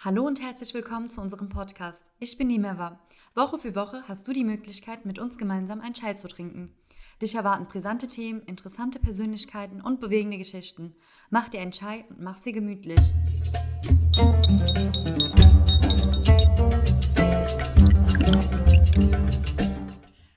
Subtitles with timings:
[0.00, 2.10] Hallo und herzlich willkommen zu unserem Podcast.
[2.18, 3.00] Ich bin Nimeva.
[3.34, 6.74] Woche für Woche hast du die Möglichkeit, mit uns gemeinsam ein Chai zu trinken.
[7.22, 10.94] Dich erwarten brisante Themen, interessante Persönlichkeiten und bewegende Geschichten.
[11.30, 13.00] Mach dir einen Chai und mach sie gemütlich.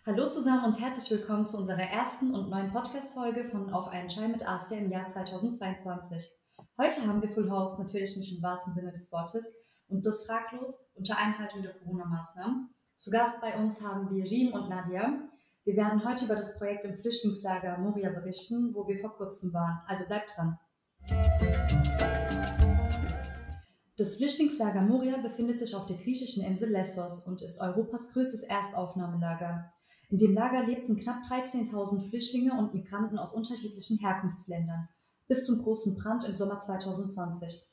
[0.06, 4.30] Hallo zusammen und herzlich willkommen zu unserer ersten und neuen Podcast-Folge von Auf einen Chai
[4.30, 6.47] mit Asia im Jahr 2022.
[6.80, 9.52] Heute haben wir Full House natürlich nicht im wahrsten Sinne des Wortes
[9.88, 12.70] und das fraglos unter Einhaltung der Corona-Maßnahmen.
[12.96, 15.28] Zu Gast bei uns haben wir Riem und Nadia.
[15.64, 19.82] Wir werden heute über das Projekt im Flüchtlingslager Moria berichten, wo wir vor kurzem waren.
[19.88, 20.60] Also bleibt dran.
[23.98, 29.74] Das Flüchtlingslager Moria befindet sich auf der griechischen Insel Lesbos und ist Europas größtes Erstaufnahmelager.
[30.12, 34.90] In dem Lager lebten knapp 13.000 Flüchtlinge und Migranten aus unterschiedlichen Herkunftsländern
[35.28, 37.64] bis zum großen Brand im Sommer 2020.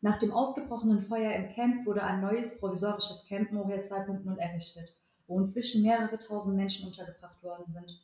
[0.00, 4.96] Nach dem ausgebrochenen Feuer im Camp wurde ein neues provisorisches Camp Moria 2.0 errichtet,
[5.26, 8.00] wo inzwischen mehrere tausend Menschen untergebracht worden sind.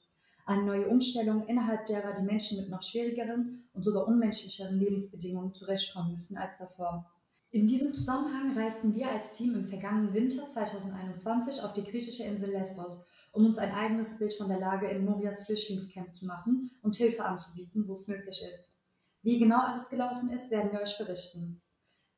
[0.47, 6.13] Eine neue Umstellung, innerhalb derer die Menschen mit noch schwierigeren und sogar unmenschlicheren Lebensbedingungen zurechtkommen
[6.13, 7.11] müssen als davor.
[7.51, 12.51] In diesem Zusammenhang reisten wir als Team im vergangenen Winter 2021 auf die griechische Insel
[12.51, 12.99] Lesbos,
[13.33, 17.25] um uns ein eigenes Bild von der Lage in Morias Flüchtlingscamp zu machen und Hilfe
[17.25, 18.65] anzubieten, wo es möglich ist.
[19.29, 21.61] Wie genau alles gelaufen ist, werden wir euch berichten.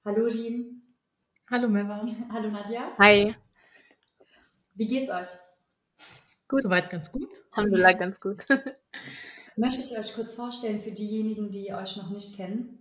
[0.04, 0.80] Hallo Jim.
[1.50, 2.00] Hallo Meva.
[2.32, 2.96] Hallo Nadja.
[2.98, 3.34] Hi.
[4.74, 5.26] Wie geht's euch?
[6.46, 6.62] Gut.
[6.62, 7.28] Soweit ganz gut.
[7.50, 8.46] Alhamdulillah, ganz gut.
[9.56, 12.78] Möchtet ihr euch kurz vorstellen für diejenigen, die euch noch nicht kennen?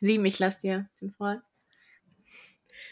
[0.00, 1.42] Riem, ich lasse dir den Fall.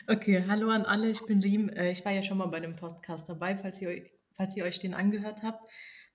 [0.09, 1.69] Okay, hallo an alle, ich bin Riem.
[1.69, 4.05] Äh, ich war ja schon mal bei dem Podcast dabei, falls ihr,
[4.37, 5.71] falls ihr euch den angehört habt.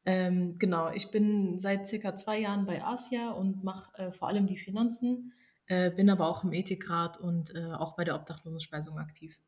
[0.05, 4.45] Ähm, genau, ich bin seit circa zwei Jahren bei Asia und mache äh, vor allem
[4.45, 5.33] die Finanzen,
[5.65, 9.39] äh, bin aber auch im Ethikrat und äh, auch bei der Obdachlosenspeisung aktiv.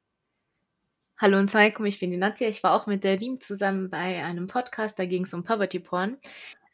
[1.19, 2.47] Hallo und Zeikum, ich bin die Nadja.
[2.47, 5.80] Ich war auch mit der Riem zusammen bei einem Podcast, da ging es um Poverty
[5.80, 6.17] Porn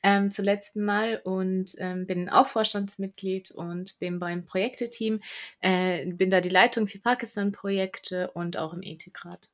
[0.03, 5.22] ähm, zum letzten Mal und ähm, bin auch Vorstandsmitglied und bin beim Projekteteam,
[5.62, 9.53] äh, bin da die Leitung für Pakistan-Projekte und auch im Ethikrat.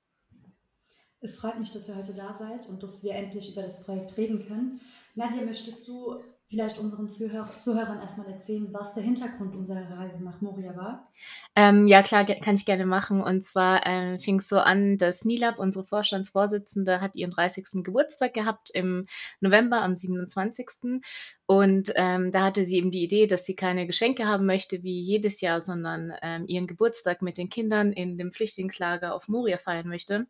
[1.22, 4.16] Es freut mich, dass ihr heute da seid und dass wir endlich über das Projekt
[4.18, 4.82] reden können.
[5.16, 10.42] Nadja, möchtest du vielleicht unseren Zuhör Zuhörern erstmal erzählen, was der Hintergrund unserer Reise nach
[10.42, 11.12] Moria war?
[11.56, 13.22] Ähm, ja, klar, kann ich gerne machen.
[13.22, 17.84] Und zwar äh, fing es so an, dass Nilab, unsere Vorstandsvorsitzende, hat ihren 30.
[17.84, 19.06] Geburtstag gehabt im
[19.42, 21.02] November, am 27.
[21.46, 25.02] Und ähm, da hatte sie eben die Idee, dass sie keine Geschenke haben möchte wie
[25.02, 29.88] jedes Jahr, sondern ähm, ihren Geburtstag mit den Kindern in dem Flüchtlingslager auf Moria feiern
[29.88, 30.26] möchte.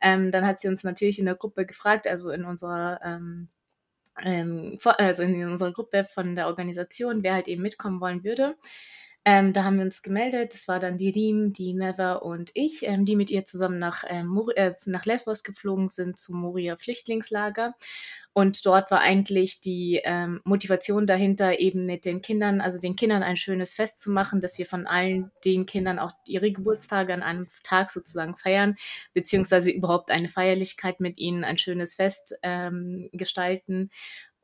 [0.00, 3.00] Ähm, dann hat sie uns natürlich in der Gruppe gefragt, also in unserer
[4.22, 8.56] ähm, also in unserer Gruppe von der Organisation, wer halt eben mitkommen wollen würde.
[9.26, 10.52] Ähm, da haben wir uns gemeldet.
[10.52, 14.04] Das war dann die Riem, die Never und ich, ähm, die mit ihr zusammen nach,
[14.06, 17.74] ähm, äh, nach Lesbos geflogen sind zum Moria Flüchtlingslager.
[18.34, 23.22] Und dort war eigentlich die ähm, Motivation dahinter, eben mit den Kindern, also den Kindern
[23.22, 27.22] ein schönes Fest zu machen, dass wir von allen den Kindern auch ihre Geburtstage an
[27.22, 28.74] einem Tag sozusagen feiern,
[29.14, 33.90] beziehungsweise überhaupt eine Feierlichkeit mit ihnen, ein schönes Fest ähm, gestalten.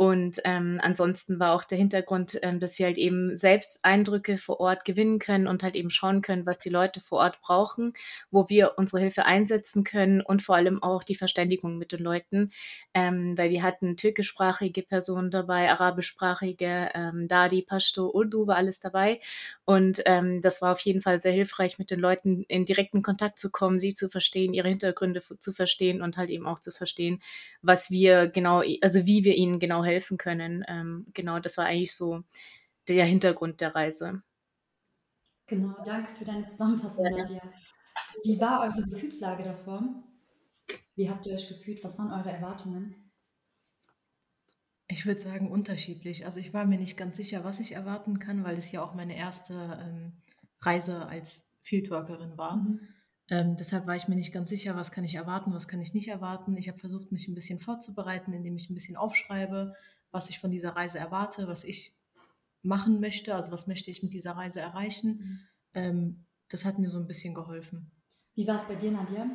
[0.01, 4.59] Und ähm, ansonsten war auch der Hintergrund, ähm, dass wir halt eben selbst Eindrücke vor
[4.59, 7.93] Ort gewinnen können und halt eben schauen können, was die Leute vor Ort brauchen,
[8.31, 12.51] wo wir unsere Hilfe einsetzen können und vor allem auch die Verständigung mit den Leuten,
[12.95, 19.21] ähm, weil wir hatten türkischsprachige Personen dabei, arabischsprachige, ähm, Dadi, Pashto, Urdu war alles dabei.
[19.67, 23.39] Und ähm, das war auf jeden Fall sehr hilfreich, mit den Leuten in direkten Kontakt
[23.39, 27.21] zu kommen, sie zu verstehen, ihre Hintergründe zu verstehen und halt eben auch zu verstehen,
[27.61, 30.65] was wir genau, also wie wir ihnen genau helfen helfen können.
[30.69, 32.23] Ähm, genau, das war eigentlich so
[32.89, 34.23] der Hintergrund der Reise.
[35.47, 37.43] Genau, danke für deine Zusammenfassung, ja, Nadia.
[38.25, 40.03] Wie war eure Gefühlslage davor?
[40.95, 41.83] Wie habt ihr euch gefühlt?
[41.83, 43.11] Was waren eure Erwartungen?
[44.89, 46.27] Ich würde sagen, unterschiedlich.
[46.27, 48.95] Also ich war mir nicht ganz sicher, was ich erwarten kann, weil es ja auch
[48.95, 50.13] meine erste ähm,
[50.61, 52.57] Reise als Fieldworkerin war.
[52.57, 52.89] Mhm.
[53.31, 55.95] Ähm, deshalb war ich mir nicht ganz sicher, was kann ich erwarten, was kann ich
[55.95, 56.57] nicht erwarten.
[56.57, 59.75] Ich habe versucht, mich ein bisschen vorzubereiten, indem ich ein bisschen aufschreibe,
[60.11, 61.97] was ich von dieser Reise erwarte, was ich
[62.63, 65.09] machen möchte, also was möchte ich mit dieser Reise erreichen.
[65.09, 65.41] Mhm.
[65.75, 67.91] Ähm, das hat mir so ein bisschen geholfen.
[68.35, 69.27] Wie war es bei dir, Nadja?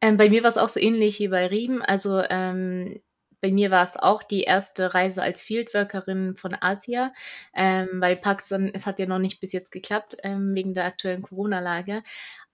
[0.00, 1.82] Ähm, bei mir war es auch so ähnlich wie bei Riem.
[1.86, 3.00] Also ähm,
[3.40, 7.12] bei mir war es auch die erste Reise als Fieldworkerin von Asia,
[7.54, 11.22] ähm, weil Pakistan, es hat ja noch nicht bis jetzt geklappt ähm, wegen der aktuellen
[11.22, 12.02] Corona-Lage.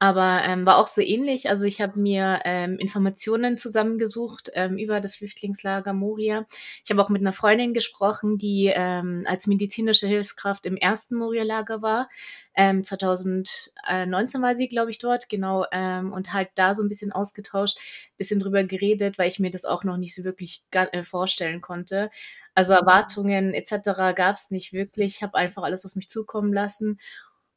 [0.03, 1.49] Aber ähm, war auch so ähnlich.
[1.49, 6.45] Also ich habe mir ähm, Informationen zusammengesucht ähm, über das Flüchtlingslager Moria.
[6.85, 11.83] Ich habe auch mit einer Freundin gesprochen, die ähm, als medizinische Hilfskraft im ersten Moria-Lager
[11.83, 12.09] war.
[12.57, 17.13] Ähm, 2019 war sie, glaube ich, dort, genau, ähm, und halt da so ein bisschen
[17.13, 17.79] ausgetauscht,
[18.17, 22.11] bisschen drüber geredet, weil ich mir das auch noch nicht so wirklich äh, vorstellen konnte.
[22.57, 24.15] Also Erwartungen etc.
[24.17, 25.15] gab es nicht wirklich.
[25.19, 26.99] Ich habe einfach alles auf mich zukommen lassen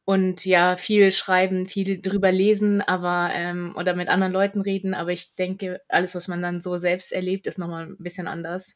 [0.06, 4.94] und ja, viel schreiben, viel drüber lesen, aber ähm, oder mit anderen Leuten reden.
[4.94, 8.75] Aber ich denke, alles, was man dann so selbst erlebt, ist nochmal ein bisschen anders.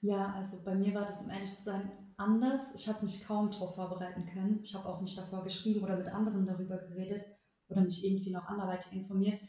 [0.00, 2.72] Ja, also bei mir war das, um ehrlich zu sein, anders.
[2.74, 4.60] Ich habe mich kaum darauf vorbereiten können.
[4.62, 7.24] Ich habe auch nicht davor geschrieben oder mit anderen darüber geredet
[7.68, 9.40] oder mich irgendwie noch anderweitig informiert.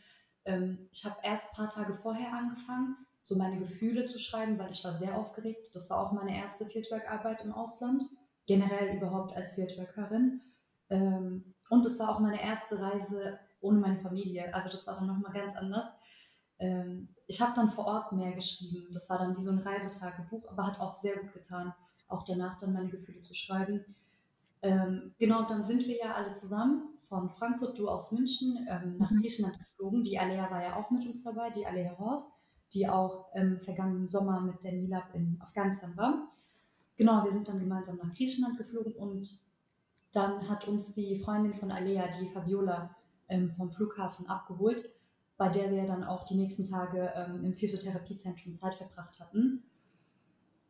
[0.45, 4.71] Ähm, ich habe erst ein paar Tage vorher angefangen, so meine Gefühle zu schreiben, weil
[4.71, 5.69] ich war sehr aufgeregt.
[5.73, 8.03] Das war auch meine erste Fieldwork-Arbeit im Ausland,
[8.47, 10.41] generell überhaupt als Fieldworkerin.
[10.89, 14.53] Ähm, und es war auch meine erste Reise ohne meine Familie.
[14.53, 15.85] Also das war dann nochmal ganz anders.
[16.59, 18.87] Ähm, ich habe dann vor Ort mehr geschrieben.
[18.91, 21.73] Das war dann wie so ein Reisetagebuch, aber hat auch sehr gut getan,
[22.07, 23.85] auch danach dann meine Gefühle zu schreiben.
[24.61, 29.11] Ähm, genau, dann sind wir ja alle zusammen von Frankfurt, du aus München, ähm, nach
[29.11, 29.21] mhm.
[29.21, 30.03] Griechenland geflogen.
[30.03, 32.29] Die Alea war ja auch mit uns dabei, die Alea Horst,
[32.73, 36.27] die auch im vergangenen Sommer mit der Milab in Afghanistan war.
[36.97, 39.48] Genau, wir sind dann gemeinsam nach Griechenland geflogen und
[40.11, 42.95] dann hat uns die Freundin von Alea, die Fabiola,
[43.27, 44.89] ähm, vom Flughafen abgeholt
[45.39, 49.63] bei der wir dann auch die nächsten Tage ähm, im Physiotherapiezentrum Zeit verbracht hatten.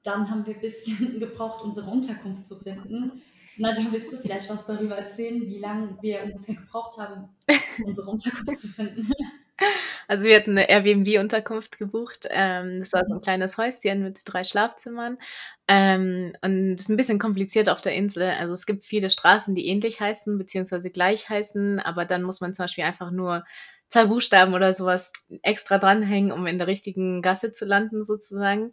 [0.04, 3.20] Dann haben wir ein bisschen gebraucht, unsere Unterkunft zu finden.
[3.58, 7.30] Nadja, willst du vielleicht was darüber erzählen, wie lange wir ungefähr gebraucht haben,
[7.84, 9.12] unsere Unterkunft zu finden?
[10.10, 12.28] Also wir hatten eine Airbnb-Unterkunft gebucht.
[12.32, 15.20] Ähm, das war so ein kleines Häuschen mit drei Schlafzimmern.
[15.68, 18.24] Ähm, und es ist ein bisschen kompliziert auf der Insel.
[18.40, 22.56] Also es gibt viele Straßen, die ähnlich heißen, beziehungsweise gleich heißen, aber dann muss man
[22.56, 23.46] zum Beispiel einfach nur
[23.90, 28.72] zwei Buchstaben oder sowas extra dranhängen, um in der richtigen Gasse zu landen, sozusagen.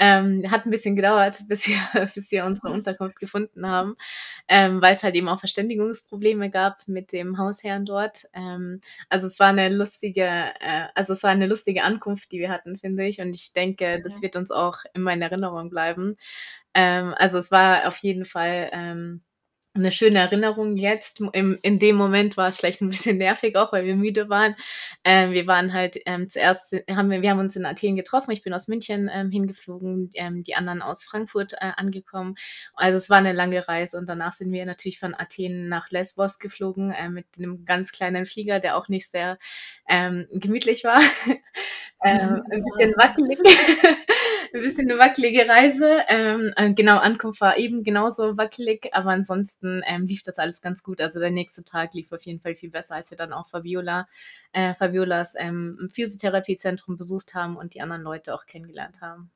[0.00, 1.78] Ähm, hat ein bisschen gedauert, bis wir,
[2.14, 3.96] bis wir unsere Unterkunft gefunden haben,
[4.48, 8.24] ähm, weil es halt eben auch Verständigungsprobleme gab mit dem Hausherrn dort.
[8.32, 12.50] Ähm, also es war eine lustige, äh, also es war eine lustige Ankunft, die wir
[12.50, 13.20] hatten, finde ich.
[13.20, 16.16] Und ich denke, das wird uns auch immer in Erinnerung bleiben.
[16.74, 19.22] Ähm, also es war auf jeden Fall ähm,
[19.74, 21.20] eine schöne Erinnerung jetzt.
[21.32, 24.54] Im, in dem Moment war es vielleicht ein bisschen nervig auch, weil wir müde waren.
[25.04, 28.30] Ähm, wir waren halt ähm, zuerst, haben wir, wir haben uns in Athen getroffen.
[28.30, 32.36] Ich bin aus München ähm, hingeflogen, ähm, die anderen aus Frankfurt äh, angekommen.
[32.74, 36.38] Also es war eine lange Reise und danach sind wir natürlich von Athen nach Lesbos
[36.38, 39.38] geflogen äh, mit einem ganz kleinen Flieger, der auch nicht sehr
[39.88, 41.00] ähm, gemütlich war.
[42.04, 43.38] ähm, ein bisschen wackelig.
[44.54, 46.02] ein bisschen eine wackelige Reise.
[46.08, 50.82] Ähm, äh, genau, Ankunft war eben genauso wackelig, aber ansonsten ähm, lief das alles ganz
[50.82, 51.00] gut.
[51.00, 54.06] Also der nächste Tag lief auf jeden Fall viel besser, als wir dann auch Fabiola,
[54.52, 59.30] äh, Fabiolas ähm, Physiotherapiezentrum besucht haben und die anderen Leute auch kennengelernt haben.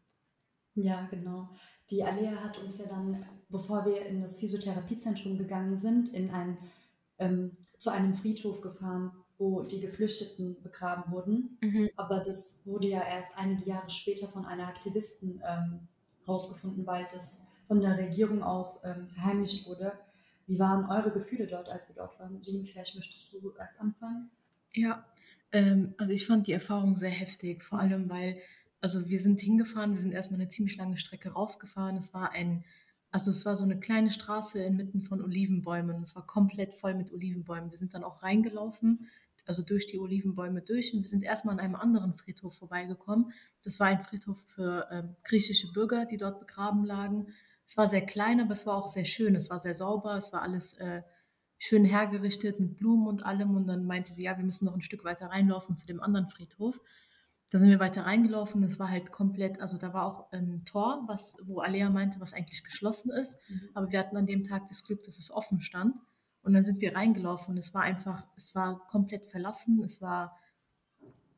[0.74, 1.48] Ja, genau.
[1.90, 6.58] Die Alea hat uns ja dann, bevor wir in das Physiotherapiezentrum gegangen sind, in ein,
[7.18, 11.58] ähm, zu einem Friedhof gefahren, wo die Geflüchteten begraben wurden.
[11.60, 11.90] Mhm.
[11.96, 15.80] Aber das wurde ja erst einige Jahre später von einer Aktivistin ähm,
[16.26, 19.92] rausgefunden, weil das von der Regierung aus ähm, verheimlicht wurde.
[20.46, 22.40] Wie waren eure Gefühle dort, als ihr dort waren?
[22.40, 24.30] Jean, vielleicht möchtest du erst anfangen?
[24.72, 25.04] Ja,
[25.52, 28.38] ähm, also ich fand die Erfahrung sehr heftig, vor allem weil,
[28.80, 31.96] also wir sind hingefahren, wir sind erstmal eine ziemlich lange Strecke rausgefahren.
[31.96, 32.64] Es war ein
[33.10, 36.02] also es war so eine kleine Straße inmitten von Olivenbäumen.
[36.02, 37.70] Es war komplett voll mit Olivenbäumen.
[37.70, 39.08] Wir sind dann auch reingelaufen
[39.48, 40.92] also durch die Olivenbäume durch.
[40.92, 43.32] Und wir sind erstmal an einem anderen Friedhof vorbeigekommen.
[43.64, 47.28] Das war ein Friedhof für ähm, griechische Bürger, die dort begraben lagen.
[47.64, 49.34] Es war sehr klein, aber es war auch sehr schön.
[49.34, 51.02] Es war sehr sauber, es war alles äh,
[51.58, 53.56] schön hergerichtet mit Blumen und allem.
[53.56, 56.28] Und dann meinte sie, ja, wir müssen noch ein Stück weiter reinlaufen zu dem anderen
[56.28, 56.80] Friedhof.
[57.50, 58.62] Da sind wir weiter reingelaufen.
[58.62, 62.20] Es war halt komplett, also da war auch ein ähm, Tor, was, wo Alea meinte,
[62.20, 63.48] was eigentlich geschlossen ist.
[63.48, 63.70] Mhm.
[63.72, 65.94] Aber wir hatten an dem Tag das Glück, dass es offen stand.
[66.48, 69.82] Und dann sind wir reingelaufen und es war einfach, es war komplett verlassen.
[69.84, 70.38] Es war,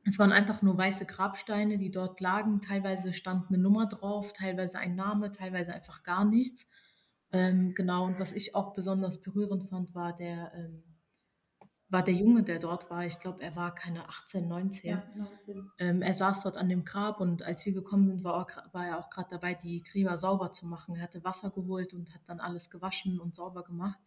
[0.04, 2.60] es waren einfach nur weiße Grabsteine, die dort lagen.
[2.60, 6.68] Teilweise stand eine Nummer drauf, teilweise ein Name, teilweise einfach gar nichts.
[7.32, 10.84] Ähm, genau, und was ich auch besonders berührend fand, war der, ähm,
[11.88, 13.04] war der Junge, der dort war.
[13.04, 14.90] Ich glaube, er war keine 18, 19.
[14.90, 15.72] Ja, 19.
[15.78, 18.86] Ähm, er saß dort an dem Grab und als wir gekommen sind, war, auch, war
[18.86, 20.94] er auch gerade dabei, die Gräber sauber zu machen.
[20.94, 23.98] Er hatte Wasser geholt und hat dann alles gewaschen und sauber gemacht.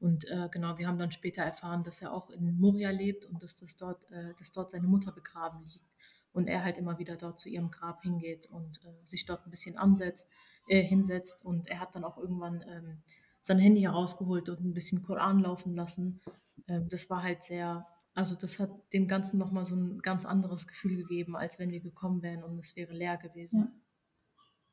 [0.00, 3.42] Und äh, genau, wir haben dann später erfahren, dass er auch in Moria lebt und
[3.42, 5.88] dass, das dort, äh, dass dort seine Mutter begraben liegt.
[6.32, 9.50] Und er halt immer wieder dort zu ihrem Grab hingeht und äh, sich dort ein
[9.50, 10.30] bisschen ansetzt,
[10.68, 11.44] äh, hinsetzt.
[11.44, 13.02] Und er hat dann auch irgendwann ähm,
[13.40, 16.20] sein Handy herausgeholt und ein bisschen Koran laufen lassen.
[16.68, 20.68] Ähm, das war halt sehr, also das hat dem Ganzen nochmal so ein ganz anderes
[20.68, 23.60] Gefühl gegeben, als wenn wir gekommen wären und es wäre leer gewesen.
[23.60, 23.72] Ja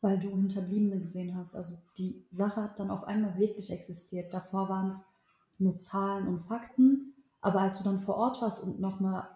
[0.06, 1.56] weil du Hinterbliebene gesehen hast.
[1.56, 4.34] Also die Sache hat dann auf einmal wirklich existiert.
[4.34, 5.04] Davor waren es
[5.58, 7.14] nur Zahlen und Fakten.
[7.42, 9.28] Aber als du dann vor Ort warst und nochmal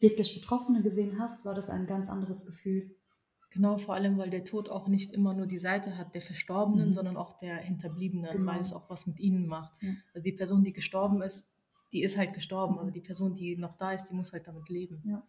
[0.00, 2.94] wirklich Betroffene gesehen hast, war das ein ganz anderes Gefühl.
[3.50, 6.88] Genau, vor allem, weil der Tod auch nicht immer nur die Seite hat der Verstorbenen,
[6.88, 6.92] mhm.
[6.92, 8.52] sondern auch der Hinterbliebenen, genau.
[8.52, 9.82] weil es auch was mit ihnen macht.
[9.82, 9.92] Ja.
[10.12, 11.48] Also die Person, die gestorben ist,
[11.92, 12.80] die ist halt gestorben, mhm.
[12.80, 15.02] aber die Person, die noch da ist, die muss halt damit leben.
[15.06, 15.26] Ja.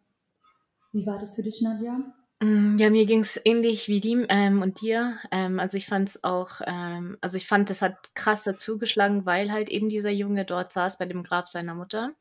[0.91, 2.13] Wie war das für dich, Nadja?
[2.41, 5.17] Mm, ja, mir ging es ähnlich wie ihm ähm, und dir.
[5.31, 9.51] Ähm, also ich fand es auch, ähm, also ich fand, das hat krass dazugeschlagen, weil
[9.51, 12.13] halt eben dieser Junge dort saß bei dem Grab seiner Mutter.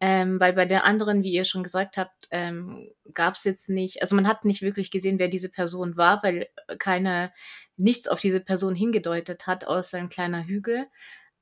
[0.00, 4.02] Ähm, weil bei der anderen, wie ihr schon gesagt habt, ähm, gab es jetzt nicht,
[4.02, 6.48] also man hat nicht wirklich gesehen, wer diese Person war, weil
[6.80, 7.32] keine,
[7.76, 10.86] nichts auf diese Person hingedeutet hat, außer ein kleiner Hügel.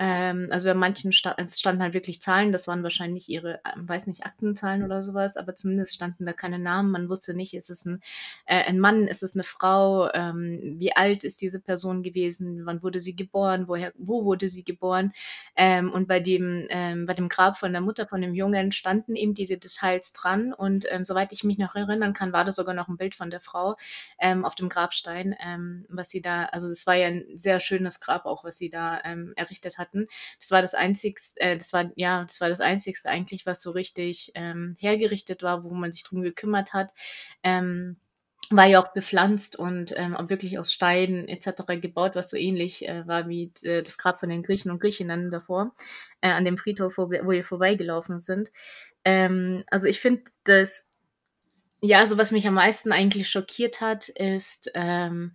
[0.03, 4.07] Ähm, also bei manchen sta standen halt wirklich Zahlen, das waren wahrscheinlich ihre, äh, weiß
[4.07, 6.91] nicht, Aktenzahlen oder sowas, aber zumindest standen da keine Namen.
[6.91, 8.01] Man wusste nicht, ist es ein,
[8.47, 12.83] äh, ein Mann, ist es eine Frau, ähm, wie alt ist diese Person gewesen, wann
[12.83, 15.13] wurde sie geboren, woher, wo wurde sie geboren.
[15.55, 19.17] Ähm, und bei dem, ähm, bei dem Grab von der Mutter von dem Jungen standen
[19.17, 20.55] eben die Details dran.
[20.55, 23.29] Und ähm, soweit ich mich noch erinnern kann, war da sogar noch ein Bild von
[23.31, 23.77] der Frau
[24.19, 28.01] ähm, auf dem Grabstein, ähm, was sie da, also es war ja ein sehr schönes
[28.01, 30.07] Grab auch, was sie da ähm, errichtet hat hatten.
[30.39, 33.71] Das war das einzigste, äh, das war, ja, das war das einzigste eigentlich, was so
[33.73, 36.93] richtig ähm, hergerichtet war, wo man sich drum gekümmert hat.
[37.43, 37.97] Ähm,
[38.53, 41.81] war ja auch bepflanzt und ähm, wirklich aus Steinen etc.
[41.81, 45.31] gebaut, was so ähnlich äh, war wie äh, das Grab von den Griechen und Griechinnen
[45.31, 45.73] davor,
[46.21, 48.51] äh, an dem Friedhof, wo wir, wo wir vorbeigelaufen sind.
[49.05, 50.91] Ähm, also ich finde das,
[51.81, 55.33] ja, also was mich am meisten eigentlich schockiert hat, ist, ähm,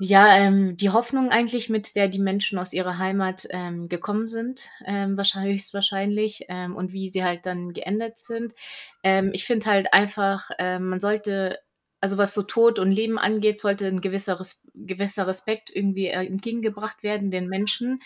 [0.00, 4.68] ja, ähm, die Hoffnung eigentlich, mit der die Menschen aus ihrer Heimat ähm, gekommen sind,
[4.86, 8.54] ähm, wahrscheinlich, höchstwahrscheinlich, ähm, und wie sie halt dann geendet sind.
[9.02, 11.58] Ähm, ich finde halt einfach, ähm, man sollte,
[12.00, 16.24] also was so Tod und Leben angeht, sollte ein gewisser, Res gewisser Respekt irgendwie äh,
[16.26, 18.00] entgegengebracht werden den Menschen.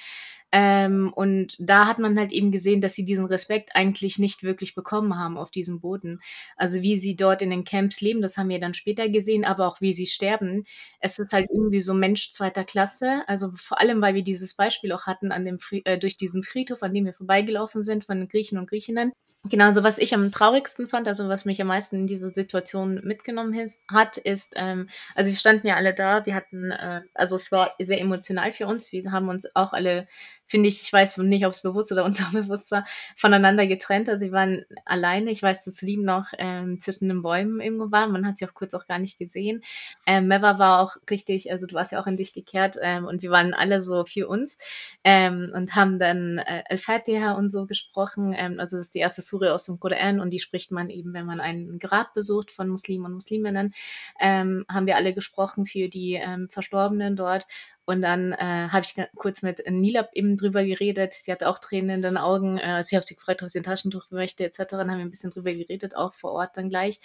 [0.52, 4.74] Ähm, und da hat man halt eben gesehen, dass sie diesen Respekt eigentlich nicht wirklich
[4.74, 6.20] bekommen haben auf diesem Boden.
[6.56, 9.66] Also wie sie dort in den Camps leben, das haben wir dann später gesehen, aber
[9.66, 10.64] auch wie sie sterben.
[11.00, 13.22] Es ist halt irgendwie so Mensch zweiter Klasse.
[13.26, 16.82] Also vor allem, weil wir dieses Beispiel auch hatten an dem äh, durch diesen Friedhof,
[16.82, 19.12] an dem wir vorbeigelaufen sind von Griechen und Griechinnen.
[19.44, 23.00] Genau, also was ich am traurigsten fand, also was mich am meisten in diese Situation
[23.02, 27.34] mitgenommen ist, hat, ist, ähm, also wir standen ja alle da, wir hatten, äh, also
[27.34, 30.06] es war sehr emotional für uns, wir haben uns auch alle
[30.52, 32.84] finde ich, ich weiß nicht, ob es bewusst oder unterbewusst war,
[33.16, 34.08] voneinander getrennt.
[34.08, 35.30] Also sie waren alleine.
[35.30, 38.06] Ich weiß, dass Lieben noch ähm, zwischen den Bäumen irgendwo war.
[38.06, 39.62] Man hat sie auch kurz auch gar nicht gesehen.
[40.06, 43.22] Ähm, Meva war auch richtig, also du warst ja auch in dich gekehrt ähm, und
[43.22, 44.58] wir waren alle so für uns
[45.04, 48.34] ähm, und haben dann äh, Al-Fatiha und so gesprochen.
[48.36, 51.14] Ähm, also das ist die erste Sure aus dem Koran und die spricht man eben,
[51.14, 53.72] wenn man ein Grab besucht von Muslimen und Musliminnen.
[54.20, 57.46] Ähm, haben wir alle gesprochen für die ähm, Verstorbenen dort
[57.84, 61.12] und dann äh, habe ich kurz mit Nilab eben drüber geredet.
[61.14, 62.58] Sie hatte auch Tränen in den Augen.
[62.58, 64.58] Äh, sie hat sich gefragt, ob sie ein Taschentuch möchte, etc.
[64.70, 67.00] Dann haben wir ein bisschen drüber geredet, auch vor Ort dann gleich.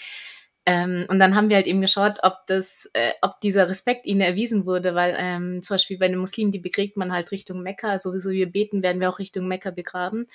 [0.67, 4.19] Ähm, und dann haben wir halt eben geschaut, ob das, äh, ob dieser Respekt ihnen
[4.21, 7.99] erwiesen wurde, weil ähm, zum Beispiel bei den Muslimen, die begräbt man halt Richtung Mekka,
[7.99, 10.27] sowieso wir beten, werden wir auch Richtung Mekka begraben.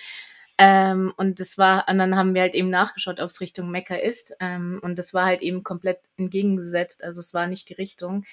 [0.59, 3.97] Ähm, und das war, und dann haben wir halt eben nachgeschaut, ob es Richtung Mekka
[3.97, 4.35] ist.
[4.41, 7.05] Ähm, und das war halt eben komplett entgegengesetzt.
[7.05, 8.25] Also es war nicht die Richtung.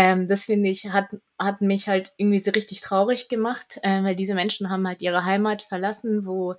[0.00, 1.08] Ähm, das finde ich, hat,
[1.40, 5.24] hat mich halt irgendwie so richtig traurig gemacht, äh, weil diese Menschen haben halt ihre
[5.24, 6.54] Heimat verlassen, wo,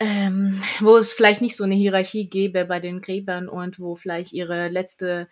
[0.00, 4.32] ähm, wo es vielleicht nicht so eine Hierarchie gäbe bei den Gräbern und wo vielleicht
[4.32, 5.28] ihre letzte,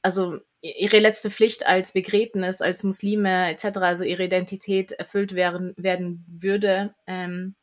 [0.00, 6.24] also ihre letzte Pflicht als Begräbnis, als Muslime etc., also ihre Identität erfüllt werden, werden
[6.28, 6.94] würde.
[7.06, 7.56] Ähm,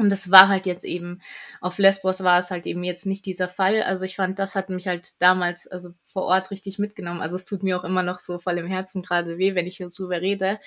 [0.00, 1.20] und das war halt jetzt eben,
[1.60, 3.82] auf Lesbos war es halt eben jetzt nicht dieser Fall.
[3.82, 7.20] Also ich fand, das hat mich halt damals, also vor Ort richtig mitgenommen.
[7.20, 9.76] Also es tut mir auch immer noch so voll im Herzen gerade weh, wenn ich
[9.76, 10.58] darüber rede.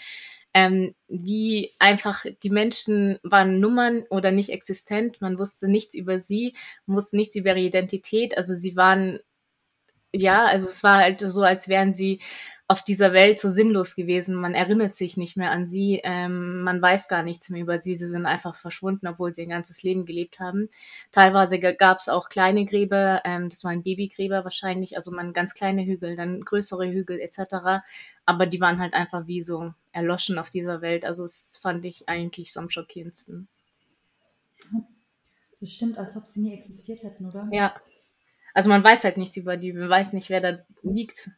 [0.54, 5.20] Ähm, wie einfach die Menschen waren Nummern oder nicht existent.
[5.20, 8.38] Man wusste nichts über sie, wusste nichts über ihre Identität.
[8.38, 9.20] Also sie waren,
[10.13, 12.22] ja, also es war halt so, als wären sie
[12.67, 14.36] auf dieser Welt so sinnlos gewesen.
[14.36, 17.96] Man erinnert sich nicht mehr an sie, ähm, man weiß gar nichts mehr über sie.
[17.98, 20.70] Sie sind einfach verschwunden, obwohl sie ein ganzes Leben gelebt haben.
[21.12, 25.86] Teilweise gab es auch kleine Gräber, ähm, das waren Babygräber wahrscheinlich, also man ganz kleine
[25.86, 27.84] Hügel, dann größere Hügel etc.
[28.25, 31.03] Aber die waren halt einfach wie so erloschen auf dieser Welt.
[31.03, 33.50] Also das fand ich eigentlich so am schockierendsten.
[35.60, 37.48] Das stimmt, als ob sie nie existiert hätten, oder?
[37.51, 37.75] Ja.
[38.53, 41.29] Also man weiß halt nichts über die, man weiß nicht, wer da liegt.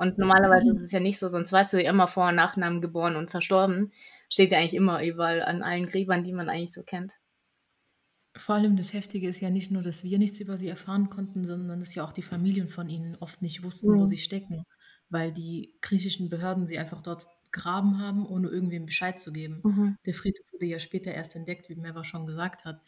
[0.00, 2.80] Und normalerweise ist es ja nicht so, sonst weißt du ja immer Vor- und Nachnamen
[2.80, 3.92] geboren und verstorben.
[4.30, 7.20] Steht ja eigentlich immer überall an allen Gräbern, die man eigentlich so kennt.
[8.34, 11.44] Vor allem das Heftige ist ja nicht nur, dass wir nichts über sie erfahren konnten,
[11.44, 13.98] sondern dass ja auch die Familien von ihnen oft nicht wussten, mhm.
[13.98, 14.64] wo sie stecken,
[15.10, 19.60] weil die griechischen Behörden sie einfach dort begraben haben, ohne irgendwem Bescheid zu geben.
[19.62, 19.96] Mhm.
[20.06, 22.80] Der Friedhof wurde ja später erst entdeckt, wie Meva schon gesagt hat.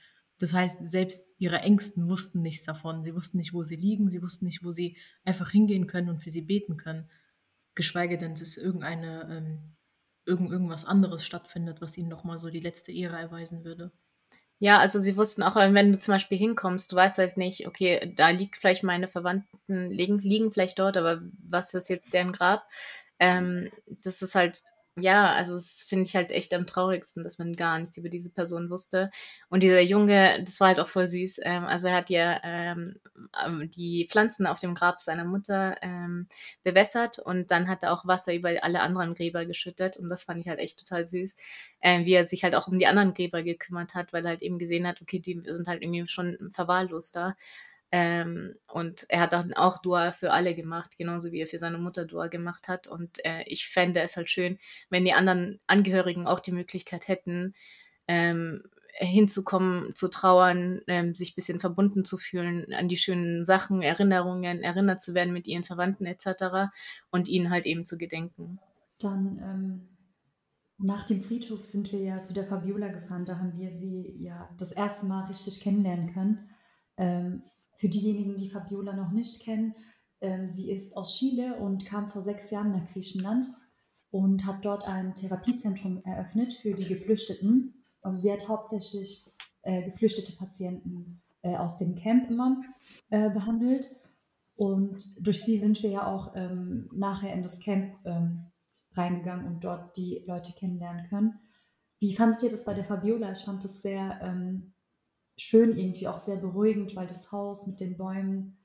[0.42, 3.04] Das heißt, selbst ihre Ängsten wussten nichts davon.
[3.04, 6.20] Sie wussten nicht, wo sie liegen, sie wussten nicht, wo sie einfach hingehen können und
[6.20, 7.08] für sie beten können.
[7.76, 9.76] Geschweige denn, dass irgendeine, ähm,
[10.26, 13.92] irgend, irgendwas anderes stattfindet, was ihnen nochmal so die letzte Ehre erweisen würde.
[14.58, 18.12] Ja, also sie wussten auch, wenn du zum Beispiel hinkommst, du weißt halt nicht, okay,
[18.16, 22.68] da liegt vielleicht meine Verwandten, liegen, liegen vielleicht dort, aber was ist jetzt deren Grab?
[23.20, 24.64] Ähm, das ist halt
[24.98, 28.28] ja, also das finde ich halt echt am traurigsten, dass man gar nichts über diese
[28.30, 29.10] Person wusste.
[29.48, 31.40] Und dieser Junge, das war halt auch voll süß.
[31.44, 32.96] Ähm, also er hat ja ähm,
[33.44, 36.28] ähm, die Pflanzen auf dem Grab seiner Mutter ähm,
[36.62, 39.96] bewässert und dann hat er auch Wasser über alle anderen Gräber geschüttet.
[39.96, 41.36] Und das fand ich halt echt total süß,
[41.80, 44.42] äh, wie er sich halt auch um die anderen Gräber gekümmert hat, weil er halt
[44.42, 47.34] eben gesehen hat, okay, die sind halt irgendwie schon verwahrlost da.
[47.94, 51.76] Ähm, und er hat dann auch Dua für alle gemacht, genauso wie er für seine
[51.76, 52.86] Mutter Dua gemacht hat.
[52.86, 54.58] Und äh, ich fände es halt schön,
[54.88, 57.54] wenn die anderen Angehörigen auch die Möglichkeit hätten,
[58.08, 58.62] ähm,
[58.94, 64.62] hinzukommen, zu trauern, ähm, sich ein bisschen verbunden zu fühlen, an die schönen Sachen, Erinnerungen,
[64.62, 66.72] erinnert zu werden mit ihren Verwandten etc.
[67.10, 68.58] und ihnen halt eben zu gedenken.
[69.00, 69.88] Dann ähm,
[70.78, 74.48] nach dem Friedhof sind wir ja zu der Fabiola gefahren, da haben wir sie ja
[74.58, 76.50] das erste Mal richtig kennenlernen können.
[76.96, 77.42] Ähm,
[77.82, 79.74] für diejenigen, die Fabiola noch nicht kennen,
[80.20, 83.46] ähm, sie ist aus Chile und kam vor sechs Jahren nach Griechenland
[84.12, 87.84] und hat dort ein Therapiezentrum eröffnet für die Geflüchteten.
[88.00, 89.26] Also sie hat hauptsächlich
[89.62, 92.60] äh, geflüchtete Patienten äh, aus dem Camp immer
[93.10, 93.96] äh, behandelt.
[94.54, 98.52] Und durch sie sind wir ja auch ähm, nachher in das Camp ähm,
[98.92, 101.40] reingegangen und dort die Leute kennenlernen können.
[101.98, 103.32] Wie fandet ihr das bei der Fabiola?
[103.32, 104.72] Ich fand das sehr ähm,
[105.36, 108.58] schön irgendwie, auch sehr beruhigend, weil das Haus mit den Bäumen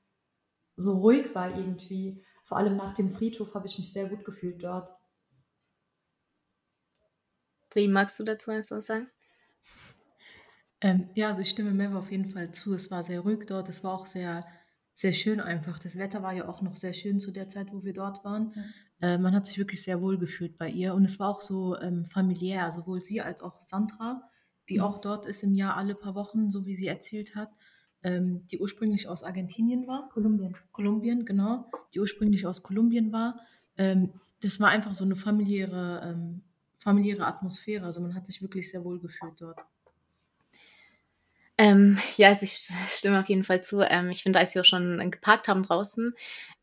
[0.75, 2.23] so ruhig war irgendwie.
[2.43, 4.89] Vor allem nach dem Friedhof habe ich mich sehr gut gefühlt dort.
[7.73, 9.09] Wie magst du dazu erst was sagen?
[10.81, 12.73] Ähm, ja, also ich stimme Meva auf jeden Fall zu.
[12.73, 13.69] Es war sehr ruhig dort.
[13.69, 14.45] Es war auch sehr,
[14.93, 15.79] sehr schön einfach.
[15.79, 18.53] Das Wetter war ja auch noch sehr schön zu der Zeit, wo wir dort waren.
[18.55, 19.13] Ja.
[19.13, 20.93] Äh, man hat sich wirklich sehr wohl gefühlt bei ihr.
[20.93, 24.29] Und es war auch so ähm, familiär, sowohl sie als auch Sandra
[24.69, 24.83] die mhm.
[24.83, 27.51] auch dort ist im Jahr alle paar Wochen, so wie sie erzählt hat,
[28.03, 30.09] ähm, die ursprünglich aus Argentinien war.
[30.09, 30.55] Kolumbien.
[30.71, 31.69] Kolumbien, genau.
[31.93, 33.39] Die ursprünglich aus Kolumbien war.
[33.77, 36.41] Ähm, das war einfach so eine familiäre, ähm,
[36.77, 37.85] familiäre Atmosphäre.
[37.85, 39.59] Also man hat sich wirklich sehr wohl gefühlt dort.
[41.59, 43.81] Ähm, ja, also ich stimme auf jeden Fall zu.
[43.81, 46.13] Ähm, ich finde, als wir schon geparkt haben draußen,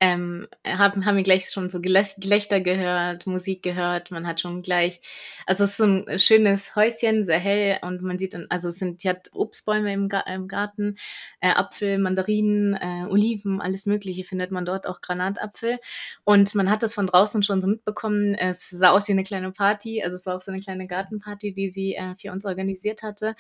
[0.01, 4.13] ähm, haben, haben wir gleich schon so Gelächter gehört, Musik gehört.
[4.13, 5.01] Man hat schon gleich,
[5.47, 8.77] also es ist so ein schönes Häuschen, sehr hell und man sieht dann, also es
[8.79, 10.97] sind, die hat Obstbäume im Garten,
[11.41, 15.79] äh, Apfel, Mandarinen, äh, Oliven, alles Mögliche findet man dort, auch Granatapfel.
[16.23, 18.35] Und man hat das von draußen schon so mitbekommen.
[18.35, 21.53] Es sah aus wie eine kleine Party, also es war auch so eine kleine Gartenparty,
[21.53, 23.35] die sie äh, für uns organisiert hatte.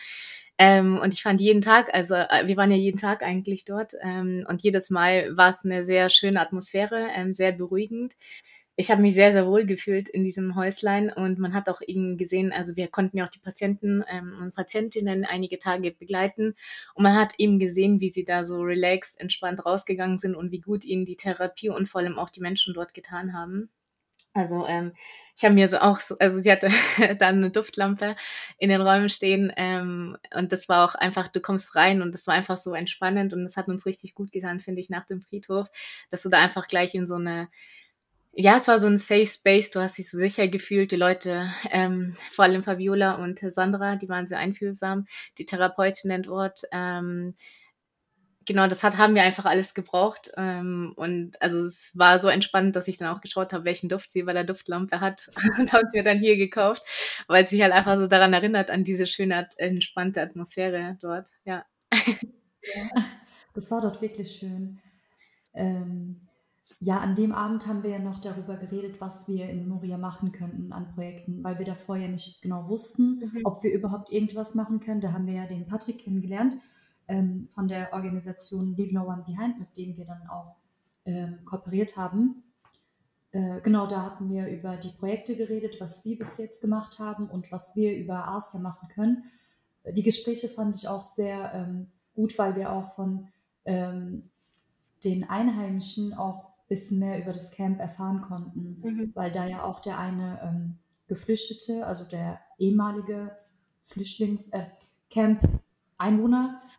[0.59, 3.93] Ähm, und ich fand jeden Tag, also äh, wir waren ja jeden Tag eigentlich dort
[4.03, 8.15] ähm, und jedes Mal war es eine sehr schöne Atmosphäre, ähm, sehr beruhigend.
[8.77, 12.17] Ich habe mich sehr, sehr wohl gefühlt in diesem Häuslein und man hat auch eben
[12.17, 16.55] gesehen, also wir konnten ja auch die Patienten ähm, und Patientinnen einige Tage begleiten
[16.95, 20.61] und man hat eben gesehen, wie sie da so relaxed, entspannt rausgegangen sind und wie
[20.61, 23.71] gut ihnen die Therapie und vor allem auch die Menschen dort getan haben.
[24.35, 24.93] Also ähm,
[25.37, 26.69] ich habe mir so auch, so, also sie hatte
[27.19, 28.17] dann eine Duftlampe
[28.59, 32.27] in den Räumen stehen ähm, und das war auch einfach, du kommst rein und das
[32.27, 35.21] war einfach so entspannend und das hat uns richtig gut getan, finde ich, nach dem
[35.21, 35.69] Friedhof,
[36.11, 37.49] dass du da einfach gleich in so eine,
[38.33, 41.49] ja, es war so ein Safe Space, du hast dich so sicher gefühlt, die Leute,
[41.71, 45.07] ähm, vor allem Fabiola und Sandra, die waren sehr einfühlsam,
[45.39, 47.35] die Therapeutinnen dort, ähm,
[48.47, 50.33] genau, das hat, haben wir einfach alles gebraucht.
[50.37, 54.13] Ähm, und also es war so entspannend, dass ich dann auch geschaut habe, welchen Duft
[54.13, 56.83] sie bei der Duftlampe hat und habe es mir dann hier gekauft,
[57.29, 61.29] weil es sich halt einfach so daran erinnert, an diese schöne, entspannte Atmosphäre dort.
[61.45, 61.65] Ja.
[61.93, 63.05] ja
[63.55, 64.81] das war dort wirklich schön.
[65.55, 66.21] Ähm,
[66.81, 70.33] ja, an dem Abend haben wir ja noch darüber geredet, was wir in Moria machen
[70.33, 73.41] könnten an Projekten, weil wir da vorher nicht genau wussten, mhm.
[73.45, 75.01] ob wir überhaupt irgendwas machen können.
[75.01, 76.57] Da haben wir ja den Patrick kennengelernt
[77.09, 80.57] ähm, von der Organisation Leave No One Behind, mit dem wir dann auch
[81.05, 82.43] ähm, kooperiert haben.
[83.33, 87.29] Äh, genau, da hatten wir über die Projekte geredet, was sie bis jetzt gemacht haben
[87.29, 89.25] und was wir über Asia machen können.
[89.91, 93.29] Die Gespräche fand ich auch sehr ähm, gut, weil wir auch von
[93.65, 94.31] ähm,
[95.05, 99.11] den Einheimischen auch ein bisschen mehr über das Camp erfahren konnten, mhm.
[99.15, 103.37] weil da ja auch der eine ähm, Geflüchtete, also der ehemalige
[103.81, 104.65] Flüchtlings, äh,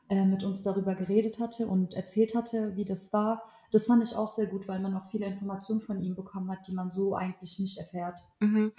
[0.10, 3.44] äh, mit uns darüber geredet hatte und erzählt hatte, wie das war.
[3.72, 6.68] Das fand ich auch sehr gut, weil man auch viele Informationen von ihm bekommen hat,
[6.68, 8.20] die man so eigentlich nicht erfährt.
[8.40, 8.72] Mhm.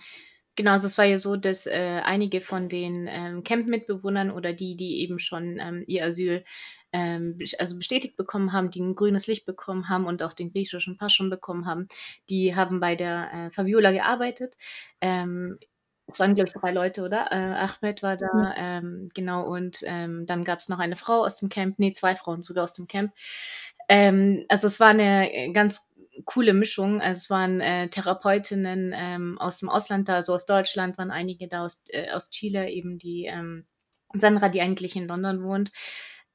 [0.56, 4.74] Genau, also es war ja so, dass äh, einige von den ähm, Camp-Mitbewohnern oder die,
[4.74, 6.44] die eben schon ähm, ihr Asyl
[6.92, 10.96] ähm, also bestätigt bekommen haben, die ein grünes Licht bekommen haben und auch den griechischen
[10.96, 11.88] Pass schon bekommen haben,
[12.30, 14.54] die haben bei der äh, Fabiola gearbeitet.
[15.02, 15.58] Ähm,
[16.06, 17.32] es waren, glaube ich, drei Leute, oder?
[17.32, 18.54] Äh, Ahmed war da, ja.
[18.56, 22.14] ähm, genau, und ähm, dann gab es noch eine Frau aus dem Camp, nee, zwei
[22.14, 23.12] Frauen sogar aus dem Camp.
[23.88, 25.90] Ähm, also es war eine äh, ganz
[26.24, 27.00] coole Mischung.
[27.00, 31.48] Also es waren äh, Therapeutinnen ähm, aus dem Ausland da, so aus Deutschland waren einige
[31.48, 33.66] da, aus, äh, aus Chile eben die ähm,
[34.14, 35.72] Sandra, die eigentlich in London wohnt.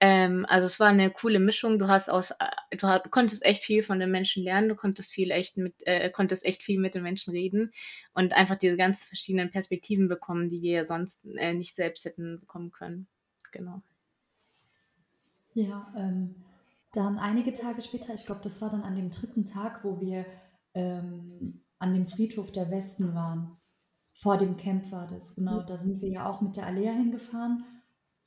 [0.03, 1.77] Ähm, also es war eine coole Mischung.
[1.77, 4.67] Du hast aus, äh, du, hast, du, konntest echt viel von den Menschen lernen.
[4.67, 7.71] Du konntest viel echt mit, äh, konntest echt viel mit den Menschen reden
[8.13, 12.71] und einfach diese ganz verschiedenen Perspektiven bekommen, die wir sonst äh, nicht selbst hätten bekommen
[12.71, 13.07] können.
[13.51, 13.83] Genau.
[15.53, 16.33] Ja, ähm,
[16.93, 20.25] dann einige Tage später, ich glaube, das war dann an dem dritten Tag, wo wir
[20.73, 23.55] ähm, an dem Friedhof der Westen waren.
[24.13, 25.61] Vor dem Camp war das, genau.
[25.61, 27.65] Da sind wir ja auch mit der Alea hingefahren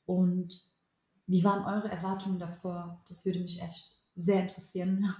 [0.05, 0.73] und
[1.27, 3.01] wie waren eure Erwartungen davor?
[3.07, 5.13] Das würde mich echt sehr interessieren.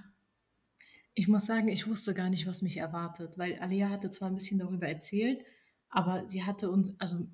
[1.13, 4.36] Ich muss sagen, ich wusste gar nicht, was mich erwartet, weil Alia hatte zwar ein
[4.36, 5.44] bisschen darüber erzählt,
[5.89, 7.28] aber sie hatte uns, also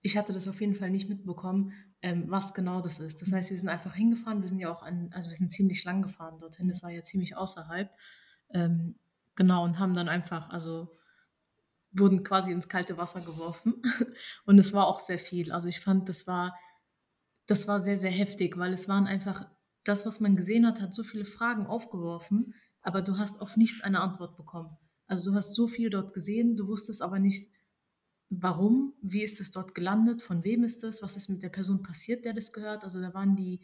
[0.00, 3.22] ich hatte das auf jeden Fall nicht mitbekommen, ähm, was genau das ist.
[3.22, 5.84] Das heißt, wir sind einfach hingefahren, wir sind ja auch an, also wir sind ziemlich
[5.84, 7.90] lang gefahren dorthin, das war ja ziemlich außerhalb.
[8.50, 8.96] Ähm,
[9.36, 10.96] genau, und haben dann einfach, also
[11.92, 13.82] wurden quasi ins kalte Wasser geworfen.
[14.46, 15.52] und es war auch sehr viel.
[15.52, 16.56] Also ich fand, das war
[17.52, 19.46] das war sehr, sehr heftig, weil es waren einfach,
[19.84, 23.82] das, was man gesehen hat, hat so viele Fragen aufgeworfen, aber du hast auf nichts
[23.82, 24.74] eine Antwort bekommen.
[25.06, 27.50] Also du hast so viel dort gesehen, du wusstest aber nicht,
[28.30, 31.82] warum, wie ist es dort gelandet, von wem ist es, was ist mit der Person
[31.82, 32.84] passiert, der das gehört.
[32.84, 33.60] Also da waren die,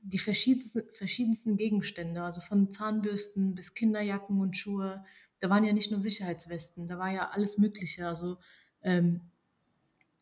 [0.00, 5.04] die verschiedensten, verschiedensten Gegenstände, also von Zahnbürsten bis Kinderjacken und Schuhe.
[5.40, 8.38] Da waren ja nicht nur Sicherheitswesten, da war ja alles Mögliche, also
[8.80, 9.20] ähm,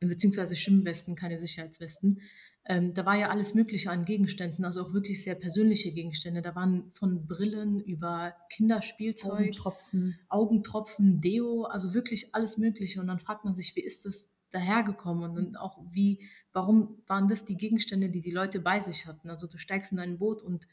[0.01, 2.23] beziehungsweise Schwimmwesten, keine Sicherheitswesten.
[2.71, 6.43] Ähm, da war ja alles Mögliche an Gegenständen, also auch wirklich sehr persönliche Gegenstände.
[6.43, 13.01] Da waren von Brillen über Kinderspielzeug, Augentropfen, Augentropfen Deo, also wirklich alles Mögliche.
[13.01, 15.25] Und dann fragt man sich, wie ist das dahergekommen?
[15.25, 19.31] Und dann auch, wie, warum waren das die Gegenstände, die die Leute bei sich hatten?
[19.31, 20.69] Also du steigst in ein Boot und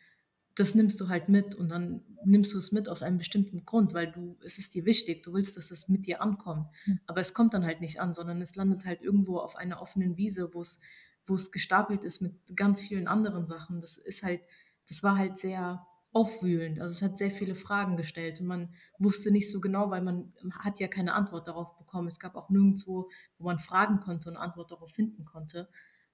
[0.55, 3.93] das nimmst du halt mit und dann nimmst du es mit aus einem bestimmten Grund,
[3.93, 6.67] weil du, es ist dir wichtig, du willst, dass es mit dir ankommt.
[6.85, 6.99] Mhm.
[7.07, 10.17] Aber es kommt dann halt nicht an, sondern es landet halt irgendwo auf einer offenen
[10.17, 10.81] Wiese, wo es
[11.27, 13.81] wo es gestapelt ist mit ganz vielen anderen Sachen.
[13.81, 14.41] Das ist halt,
[14.87, 15.85] das war halt sehr
[16.15, 16.79] aufwühlend.
[16.79, 20.33] Also es hat sehr viele Fragen gestellt und man wusste nicht so genau, weil man
[20.59, 22.07] hat ja keine Antwort darauf bekommen.
[22.07, 25.69] Es gab auch nirgendwo, wo man fragen konnte und Antwort darauf finden konnte.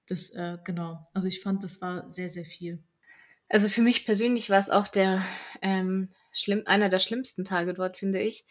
[0.06, 1.08] Das, äh, genau.
[1.14, 2.82] Also ich fand, das war sehr, sehr viel.
[3.48, 5.22] Also für mich persönlich war es auch der
[5.60, 8.44] ähm, schlimm, einer der schlimmsten Tage dort, finde ich.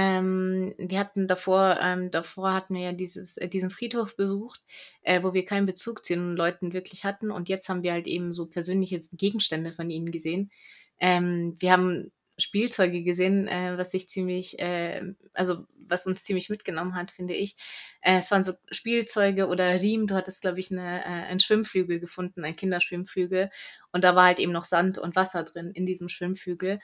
[0.00, 4.60] Ähm, wir hatten davor, ähm, davor hatten wir ja dieses, äh, diesen Friedhof besucht,
[5.02, 7.32] äh, wo wir keinen Bezug zu den Leuten wirklich hatten.
[7.32, 10.52] Und jetzt haben wir halt eben so persönliche Gegenstände von ihnen gesehen.
[11.00, 16.94] Ähm, wir haben Spielzeuge gesehen, äh, was sich ziemlich, äh, also was uns ziemlich mitgenommen
[16.94, 17.56] hat, finde ich.
[18.00, 20.06] Äh, es waren so Spielzeuge oder Riemen.
[20.06, 23.50] Du hattest, glaube ich, eine, äh, einen Schwimmflügel gefunden, ein Kinderschwimmflügel.
[23.90, 26.78] Und da war halt eben noch Sand und Wasser drin in diesem Schwimmflügel.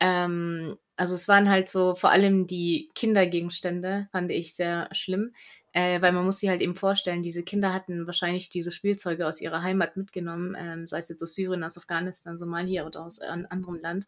[0.00, 5.34] Ähm, also es waren halt so vor allem die Kindergegenstände, fand ich sehr schlimm,
[5.72, 9.40] äh, weil man muss sich halt eben vorstellen, diese Kinder hatten wahrscheinlich diese Spielzeuge aus
[9.40, 13.46] ihrer Heimat mitgenommen, ähm, sei es jetzt aus Syrien, aus Afghanistan, Somalia oder aus einem
[13.50, 14.06] anderen Land.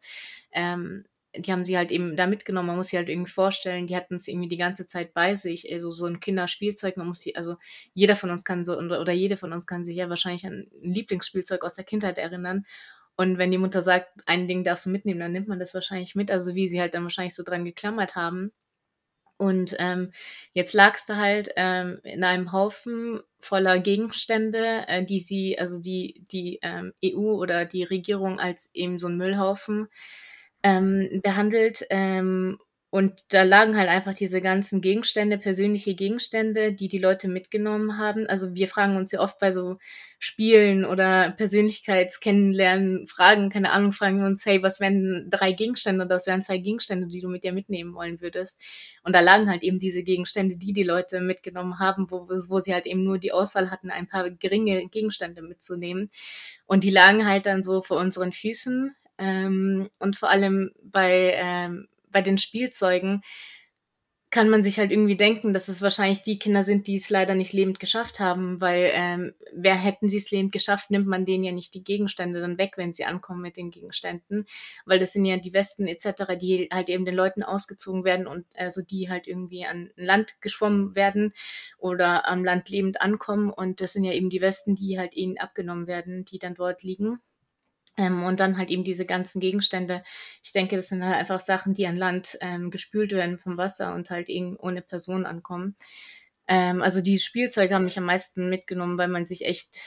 [0.53, 1.05] Ähm,
[1.37, 2.69] die haben sie halt eben da mitgenommen.
[2.69, 5.71] Man muss sich halt irgendwie vorstellen, die hatten es irgendwie die ganze Zeit bei sich.
[5.71, 7.57] Also so ein Kinderspielzeug, man muss sie, also
[7.93, 10.95] jeder von uns kann so, oder jede von uns kann sich ja wahrscheinlich an ein
[10.95, 12.65] Lieblingsspielzeug aus der Kindheit erinnern.
[13.19, 16.15] Und wenn die Mutter sagt, ein Ding darfst du mitnehmen, dann nimmt man das wahrscheinlich
[16.15, 16.31] mit.
[16.31, 18.53] Also wie sie halt dann wahrscheinlich so dran geklammert haben.
[19.37, 20.13] Und ähm,
[20.53, 26.25] jetzt lagst du halt ähm, in einem Haufen voller Gegenstände, äh, die sie, also die,
[26.31, 29.89] die ähm, EU oder die Regierung als eben so ein Müllhaufen
[30.63, 31.85] ähm, behandelt.
[31.91, 32.59] Ähm,
[32.91, 38.27] und da lagen halt einfach diese ganzen Gegenstände, persönliche Gegenstände, die die Leute mitgenommen haben.
[38.27, 39.77] Also wir fragen uns ja oft bei so
[40.19, 46.15] Spielen oder Persönlichkeitskennenlernen, Fragen, keine Ahnung, fragen wir uns, hey, was wären drei Gegenstände oder
[46.15, 48.59] was wären zwei Gegenstände, die du mit dir mitnehmen wollen würdest?
[49.03, 52.73] Und da lagen halt eben diese Gegenstände, die die Leute mitgenommen haben, wo, wo sie
[52.73, 56.11] halt eben nur die Auswahl hatten, ein paar geringe Gegenstände mitzunehmen.
[56.65, 58.97] Und die lagen halt dann so vor unseren Füßen.
[59.19, 63.23] Ähm, und vor allem bei ähm, bei den Spielzeugen,
[64.31, 67.35] kann man sich halt irgendwie denken, dass es wahrscheinlich die Kinder sind, die es leider
[67.35, 71.45] nicht lebend geschafft haben, weil ähm, wer hätten sie es lebend geschafft, nimmt man denen
[71.45, 74.45] ja nicht die Gegenstände dann weg, wenn sie ankommen mit den Gegenständen,
[74.85, 78.45] weil das sind ja die Westen etc., die halt eben den Leuten ausgezogen werden und
[78.55, 81.33] also die halt irgendwie an Land geschwommen werden
[81.79, 85.39] oder am Land lebend ankommen und das sind ja eben die Westen, die halt ihnen
[85.39, 87.19] abgenommen werden, die dann dort liegen.
[87.99, 90.03] Ähm, und dann halt eben diese ganzen Gegenstände.
[90.43, 93.95] Ich denke, das sind halt einfach Sachen, die an Land ähm, gespült werden vom Wasser
[93.95, 95.75] und halt eben ohne Person ankommen.
[96.47, 99.79] Ähm, also die Spielzeuge haben mich am meisten mitgenommen, weil man sich echt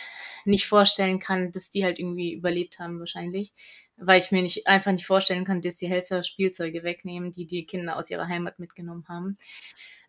[0.46, 3.54] nicht vorstellen kann, dass die halt irgendwie überlebt haben wahrscheinlich.
[3.98, 7.66] Weil ich mir nicht, einfach nicht vorstellen kann, dass die Helfer Spielzeuge wegnehmen, die die
[7.66, 9.38] Kinder aus ihrer Heimat mitgenommen haben.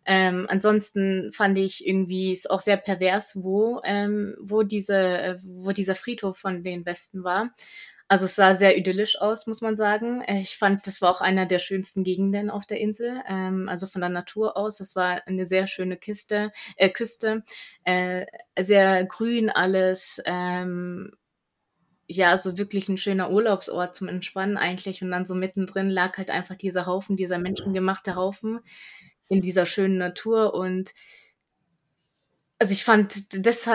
[0.05, 5.95] Ähm, ansonsten fand ich irgendwie es auch sehr pervers, wo, ähm, wo, diese, wo dieser
[5.95, 7.53] Friedhof von den Westen war.
[8.13, 10.21] Also es sah sehr idyllisch aus, muss man sagen.
[10.21, 13.23] Äh, ich fand, das war auch einer der schönsten Gegenden auf der Insel.
[13.27, 14.77] Ähm, also von der Natur aus.
[14.77, 17.43] Das war eine sehr schöne Kiste, äh, Küste.
[17.85, 18.27] Äh,
[18.59, 20.21] sehr grün alles.
[20.25, 21.13] Ähm,
[22.05, 25.01] ja, so wirklich ein schöner Urlaubsort zum Entspannen eigentlich.
[25.01, 28.59] Und dann so mittendrin lag halt einfach dieser Haufen, dieser menschengemachte Haufen
[29.27, 30.53] in dieser schönen Natur.
[30.53, 30.91] Und
[32.63, 33.65] also ich fand, das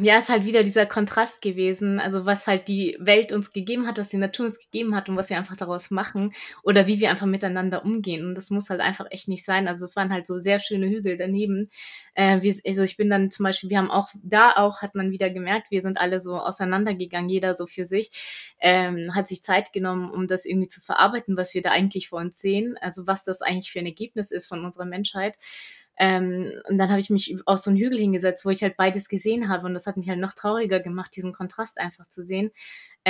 [0.00, 3.98] ja, ist halt wieder dieser Kontrast gewesen, also was halt die Welt uns gegeben hat,
[3.98, 7.10] was die Natur uns gegeben hat und was wir einfach daraus machen oder wie wir
[7.10, 8.24] einfach miteinander umgehen.
[8.24, 9.66] Und das muss halt einfach echt nicht sein.
[9.66, 11.68] Also es waren halt so sehr schöne Hügel daneben.
[12.14, 15.30] Äh, also ich bin dann zum Beispiel, wir haben auch, da auch hat man wieder
[15.30, 18.12] gemerkt, wir sind alle so auseinandergegangen, jeder so für sich,
[18.60, 22.20] ähm, hat sich Zeit genommen, um das irgendwie zu verarbeiten, was wir da eigentlich vor
[22.20, 25.34] uns sehen, also was das eigentlich für ein Ergebnis ist von unserer Menschheit.
[25.98, 29.08] Ähm, und dann habe ich mich auf so einen Hügel hingesetzt, wo ich halt beides
[29.08, 29.66] gesehen habe.
[29.66, 32.50] Und das hat mich halt noch trauriger gemacht, diesen Kontrast einfach zu sehen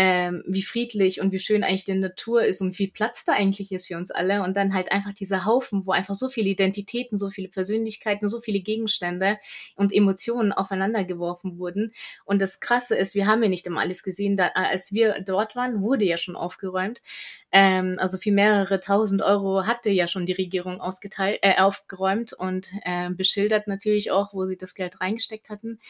[0.01, 3.73] ähm, wie friedlich und wie schön eigentlich die Natur ist und wie Platz da eigentlich
[3.73, 4.45] ist für uns alle.
[4.45, 8.41] Und dann halt einfach dieser Haufen, wo einfach so viele Identitäten, so viele Persönlichkeiten, so
[8.41, 9.39] viele Gegenstände
[9.75, 11.93] und Emotionen aufeinander geworfen wurden.
[12.25, 14.37] Und das Krasse ist, wir haben ja nicht immer alles gesehen.
[14.37, 17.03] Da, als wir dort waren, wurde ja schon aufgeräumt.
[17.51, 22.69] Ähm, also für mehrere tausend Euro hatte ja schon die Regierung ausgeteilt, äh, aufgeräumt und
[22.85, 25.81] äh, beschildert natürlich auch, wo sie das Geld reingesteckt hatten.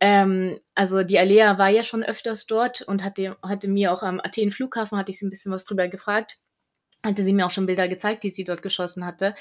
[0.00, 4.20] Ähm, also die Alea war ja schon öfters dort und hatte, hatte mir auch am
[4.20, 6.38] Athen Flughafen, hatte ich sie ein bisschen was drüber gefragt,
[7.04, 9.34] hatte sie mir auch schon Bilder gezeigt, die sie dort geschossen hatte.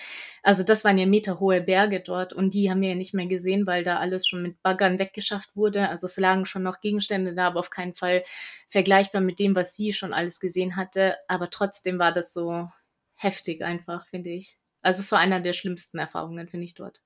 [0.43, 3.67] Also das waren ja meterhohe Berge dort und die haben wir ja nicht mehr gesehen,
[3.67, 5.89] weil da alles schon mit Baggern weggeschafft wurde.
[5.89, 8.23] Also es lagen schon noch Gegenstände da, aber auf keinen Fall
[8.69, 11.17] vergleichbar mit dem, was sie schon alles gesehen hatte.
[11.27, 12.69] Aber trotzdem war das so
[13.15, 14.57] heftig einfach, finde ich.
[14.81, 17.01] Also es war einer der schlimmsten Erfahrungen, finde ich, dort.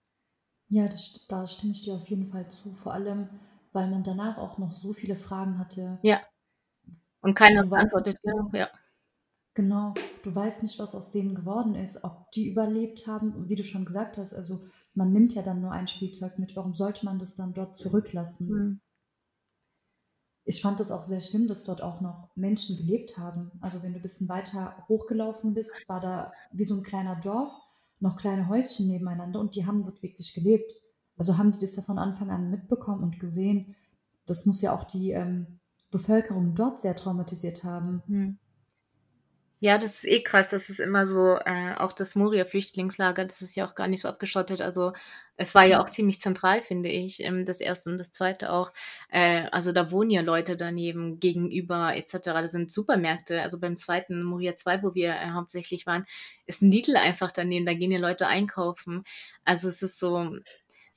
[0.73, 2.71] Ja, das, da stimme ich dir auf jeden Fall zu.
[2.71, 3.29] Vor allem,
[3.73, 5.99] weil man danach auch noch so viele Fragen hatte.
[6.01, 6.19] Ja.
[7.21, 8.49] Und keiner beantwortet, ja.
[8.53, 8.69] ja.
[9.53, 9.93] Genau.
[10.23, 13.85] Du weißt nicht, was aus denen geworden ist, ob die überlebt haben, wie du schon
[13.85, 14.33] gesagt hast.
[14.33, 14.63] Also
[14.95, 16.55] man nimmt ja dann nur ein Spielzeug mit.
[16.55, 18.47] Warum sollte man das dann dort zurücklassen?
[18.47, 18.81] Mhm.
[20.43, 23.51] Ich fand das auch sehr schlimm, dass dort auch noch Menschen gelebt haben.
[23.61, 27.53] Also wenn du ein bisschen weiter hochgelaufen bist, war da wie so ein kleiner Dorf
[27.99, 30.73] noch kleine Häuschen nebeneinander und die haben dort wirklich gelebt.
[31.17, 33.75] Also haben die das ja von Anfang an mitbekommen und gesehen.
[34.25, 35.59] Das muss ja auch die ähm,
[35.91, 38.01] Bevölkerung dort sehr traumatisiert haben.
[38.07, 38.37] Hm.
[39.63, 40.49] Ja, das ist eh krass.
[40.49, 44.09] Das ist immer so, äh, auch das Moria-Flüchtlingslager, das ist ja auch gar nicht so
[44.09, 44.59] abgeschottet.
[44.59, 44.91] Also
[45.37, 48.73] es war ja auch ziemlich zentral, finde ich, ähm, das erste und das zweite auch.
[49.09, 52.11] Äh, also da wohnen ja Leute daneben, gegenüber etc.
[52.25, 53.41] Das sind Supermärkte.
[53.41, 56.03] Also beim zweiten Moria 2, wo wir äh, hauptsächlich waren,
[56.45, 57.65] ist ein Lidl einfach daneben.
[57.65, 59.05] Da gehen ja Leute einkaufen.
[59.45, 60.19] Also es ist so,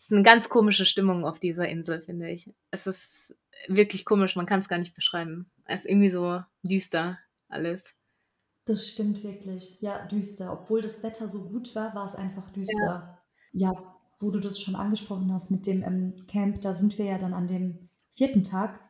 [0.01, 2.51] es ist eine ganz komische Stimmung auf dieser Insel, finde ich.
[2.73, 3.37] Es ist
[3.69, 5.53] wirklich komisch, man kann es gar nicht beschreiben.
[5.67, 7.95] Es ist irgendwie so düster alles.
[8.67, 9.81] Das stimmt wirklich.
[9.81, 10.53] Ja, düster.
[10.53, 13.19] Obwohl das Wetter so gut war, war es einfach düster.
[13.53, 17.05] Ja, ja wo du das schon angesprochen hast mit dem ähm, Camp, da sind wir
[17.05, 18.81] ja dann an dem vierten Tag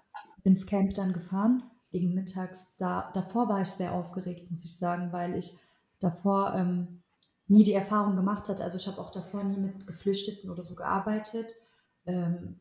[0.44, 2.66] ins Camp dann gefahren, gegen mittags.
[2.78, 5.58] Da, davor war ich sehr aufgeregt, muss ich sagen, weil ich
[5.98, 7.02] davor ähm,
[7.48, 8.62] nie die Erfahrung gemacht hatte.
[8.62, 11.52] Also ich habe auch davor nie mit Geflüchteten oder so gearbeitet.
[12.04, 12.60] Ähm,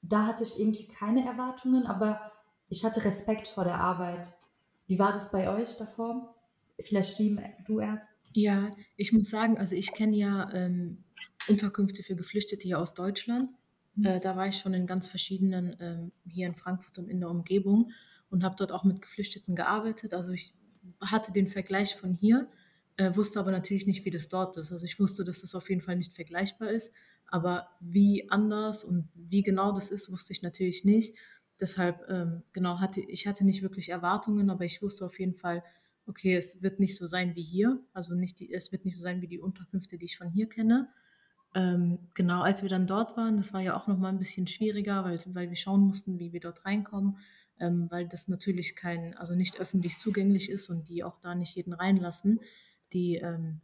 [0.00, 2.32] da hatte ich irgendwie keine Erwartungen, aber
[2.68, 4.32] ich hatte Respekt vor der Arbeit.
[4.92, 6.34] Wie war das bei euch davor?
[6.78, 8.10] Vielleicht du erst.
[8.34, 10.98] Ja, ich muss sagen, also ich kenne ja ähm,
[11.48, 13.52] Unterkünfte für Geflüchtete hier aus Deutschland.
[13.94, 14.04] Mhm.
[14.04, 17.30] Äh, da war ich schon in ganz verschiedenen, ähm, hier in Frankfurt und in der
[17.30, 17.90] Umgebung
[18.28, 20.12] und habe dort auch mit Geflüchteten gearbeitet.
[20.12, 20.52] Also ich
[21.00, 22.50] hatte den Vergleich von hier,
[22.98, 24.72] äh, wusste aber natürlich nicht, wie das dort ist.
[24.72, 26.92] Also ich wusste, dass das auf jeden Fall nicht vergleichbar ist,
[27.28, 31.16] aber wie anders und wie genau das ist, wusste ich natürlich nicht.
[31.62, 35.62] Deshalb, ähm, genau, hatte ich hatte nicht wirklich Erwartungen, aber ich wusste auf jeden Fall,
[36.06, 39.02] okay, es wird nicht so sein wie hier, also nicht die, es wird nicht so
[39.02, 40.88] sein wie die Unterkünfte, die ich von hier kenne.
[41.54, 45.04] Ähm, genau, als wir dann dort waren, das war ja auch nochmal ein bisschen schwieriger,
[45.04, 47.18] weil, weil wir schauen mussten, wie wir dort reinkommen,
[47.60, 51.54] ähm, weil das natürlich kein, also nicht öffentlich zugänglich ist und die auch da nicht
[51.54, 52.40] jeden reinlassen.
[52.92, 53.60] Die, ähm,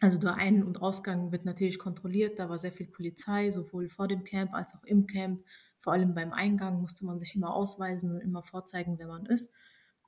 [0.00, 4.08] also der Ein- und Ausgang wird natürlich kontrolliert, da war sehr viel Polizei, sowohl vor
[4.08, 5.44] dem Camp als auch im Camp.
[5.86, 9.54] Vor allem beim Eingang musste man sich immer ausweisen und immer vorzeigen, wer man ist.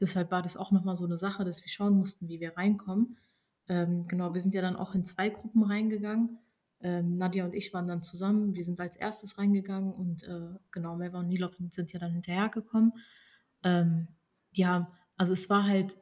[0.01, 3.17] Deshalb war das auch nochmal so eine Sache, dass wir schauen mussten, wie wir reinkommen.
[3.69, 6.41] Ähm, genau, wir sind ja dann auch in zwei Gruppen reingegangen.
[6.81, 8.57] Ähm, Nadja und ich waren dann zusammen.
[8.57, 12.11] Wir sind als erstes reingegangen und äh, genau, Meva und Nilop sind, sind ja dann
[12.11, 12.95] hinterhergekommen.
[13.63, 14.09] Ähm,
[14.51, 15.97] ja, also es war halt,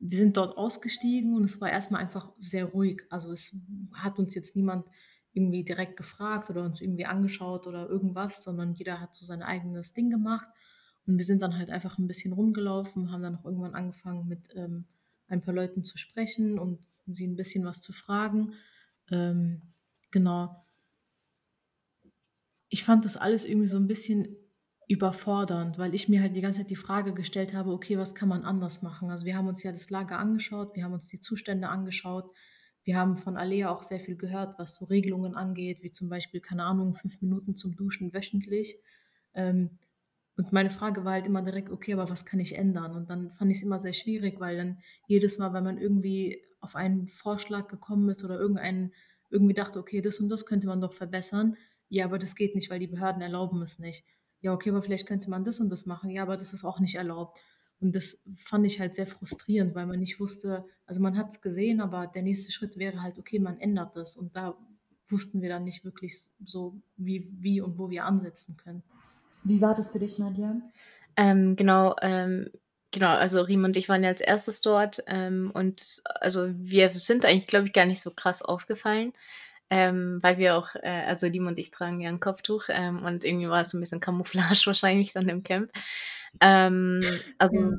[0.00, 3.02] wir sind dort ausgestiegen und es war erstmal einfach sehr ruhig.
[3.10, 3.54] Also es
[3.92, 4.88] hat uns jetzt niemand
[5.32, 9.94] irgendwie direkt gefragt oder uns irgendwie angeschaut oder irgendwas, sondern jeder hat so sein eigenes
[9.94, 10.48] Ding gemacht.
[11.06, 14.48] Und wir sind dann halt einfach ein bisschen rumgelaufen, haben dann auch irgendwann angefangen mit
[14.54, 14.84] ähm,
[15.28, 18.54] ein paar Leuten zu sprechen und sie ein bisschen was zu fragen.
[19.10, 19.62] Ähm,
[20.10, 20.64] genau.
[22.68, 24.36] Ich fand das alles irgendwie so ein bisschen
[24.88, 28.28] überfordernd, weil ich mir halt die ganze Zeit die Frage gestellt habe, okay, was kann
[28.28, 29.10] man anders machen?
[29.10, 32.28] Also wir haben uns ja das Lager angeschaut, wir haben uns die Zustände angeschaut,
[32.90, 36.40] wir haben von Alea auch sehr viel gehört, was so Regelungen angeht, wie zum Beispiel,
[36.40, 38.80] keine Ahnung, fünf Minuten zum Duschen wöchentlich.
[39.32, 39.78] Ähm,
[40.36, 42.96] und meine Frage war halt immer direkt, okay, aber was kann ich ändern?
[42.96, 46.42] Und dann fand ich es immer sehr schwierig, weil dann jedes Mal, wenn man irgendwie
[46.60, 48.92] auf einen Vorschlag gekommen ist oder irgendeinen,
[49.30, 51.56] irgendwie dachte, okay, das und das könnte man doch verbessern.
[51.90, 54.04] Ja, aber das geht nicht, weil die Behörden erlauben es nicht.
[54.40, 56.10] Ja, okay, aber vielleicht könnte man das und das machen.
[56.10, 57.38] Ja, aber das ist auch nicht erlaubt.
[57.80, 61.40] Und das fand ich halt sehr frustrierend, weil man nicht wusste, also man hat es
[61.40, 64.16] gesehen, aber der nächste Schritt wäre halt, okay, man ändert das.
[64.16, 64.56] Und da
[65.08, 68.82] wussten wir dann nicht wirklich so, wie, wie und wo wir ansetzen können.
[69.44, 70.56] Wie war das für dich, Nadja?
[71.16, 72.50] Ähm, genau, ähm,
[72.90, 77.24] genau, also Riem und ich waren ja als erstes dort ähm, und also wir sind
[77.24, 79.12] eigentlich, glaube ich, gar nicht so krass aufgefallen,
[79.70, 83.24] ähm, weil wir auch, äh, also Riem und ich tragen ja ein Kopftuch ähm, und
[83.24, 85.70] irgendwie war es ein bisschen Camouflage wahrscheinlich dann im Camp.
[86.40, 87.04] Ähm,
[87.38, 87.70] also ja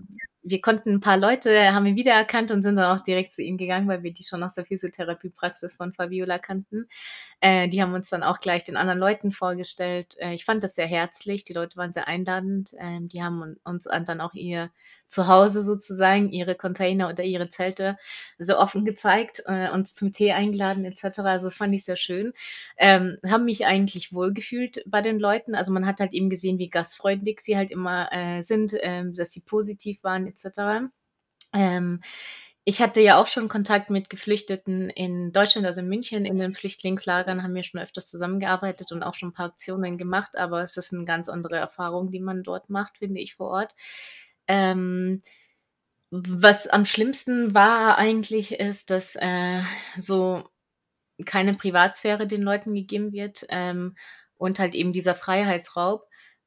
[0.44, 3.58] wir konnten ein paar Leute, haben wir wiedererkannt und sind dann auch direkt zu ihnen
[3.58, 6.88] gegangen, weil wir die schon aus der Physiotherapiepraxis von Fabiola kannten.
[7.42, 10.16] Äh, die haben uns dann auch gleich den anderen Leuten vorgestellt.
[10.20, 11.44] Äh, ich fand das sehr herzlich.
[11.44, 12.72] Die Leute waren sehr einladend.
[12.80, 14.72] Ähm, die haben uns dann auch ihr
[15.12, 17.98] Zuhause sozusagen, ihre Container oder ihre Zelte
[18.40, 21.20] so offen gezeigt, äh, uns zum Tee eingeladen etc.
[21.20, 22.34] Also das fand ich sehr schön.
[22.78, 25.54] Ähm, haben mich eigentlich wohlgefühlt bei den Leuten.
[25.54, 29.32] Also man hat halt eben gesehen, wie gastfreundlich sie halt immer äh, sind, äh, dass
[29.32, 30.90] sie positiv waren etc.
[31.54, 32.02] Ähm,
[32.64, 36.54] ich hatte ja auch schon Kontakt mit Geflüchteten in Deutschland, also in München, in den
[36.54, 40.78] Flüchtlingslagern, haben wir schon öfters zusammengearbeitet und auch schon ein paar Aktionen gemacht, aber es
[40.78, 43.74] ist eine ganz andere Erfahrung, die man dort macht, finde ich, vor Ort.
[44.48, 45.22] Ähm,
[46.12, 49.62] was am schlimmsten war eigentlich, ist, dass äh,
[49.98, 50.44] so
[51.26, 53.96] keine Privatsphäre den Leuten gegeben wird ähm,
[54.38, 56.06] und halt eben dieser Freiheitsraub,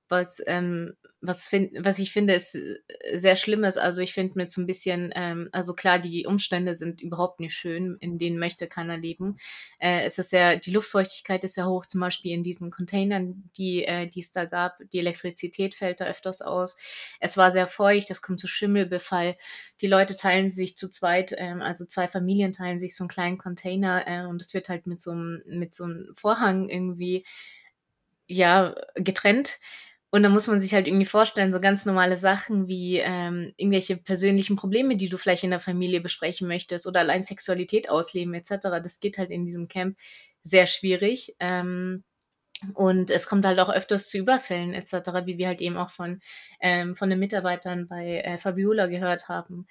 [0.09, 0.95] was ähm,
[1.27, 2.79] was, find, was ich finde, ist äh,
[3.15, 3.79] sehr schlimm ist.
[3.79, 7.55] Also ich finde mit so ein bisschen, ähm, also klar, die Umstände sind überhaupt nicht
[7.55, 9.37] schön, in denen möchte keiner leben.
[9.79, 13.85] Äh, es ist sehr, die Luftfeuchtigkeit ist sehr hoch, zum Beispiel in diesen Containern, die,
[13.85, 14.79] äh, die es da gab.
[14.93, 16.77] Die Elektrizität fällt da öfters aus.
[17.21, 19.37] Es war sehr feucht, es kommt zu Schimmelbefall.
[19.81, 23.39] Die Leute teilen sich zu zweit, ähm, also zwei Familien teilen sich so einen kleinen
[23.39, 27.25] Container äh, und es wird halt mit so einem, mit so einem Vorhang irgendwie
[28.27, 29.59] ja, getrennt.
[30.15, 33.97] Und da muss man sich halt irgendwie vorstellen, so ganz normale Sachen wie ähm, irgendwelche
[33.97, 38.81] persönlichen Probleme, die du vielleicht in der Familie besprechen möchtest oder allein Sexualität ausleben etc.
[38.81, 39.99] Das geht halt in diesem Camp
[40.45, 41.35] sehr schwierig.
[41.41, 42.05] Ähm,
[42.75, 44.93] und es kommt halt auch öfters zu Überfällen etc.,
[45.25, 46.21] wie wir halt eben auch von,
[46.61, 49.67] ähm, von den Mitarbeitern bei äh, Fabiola gehört haben.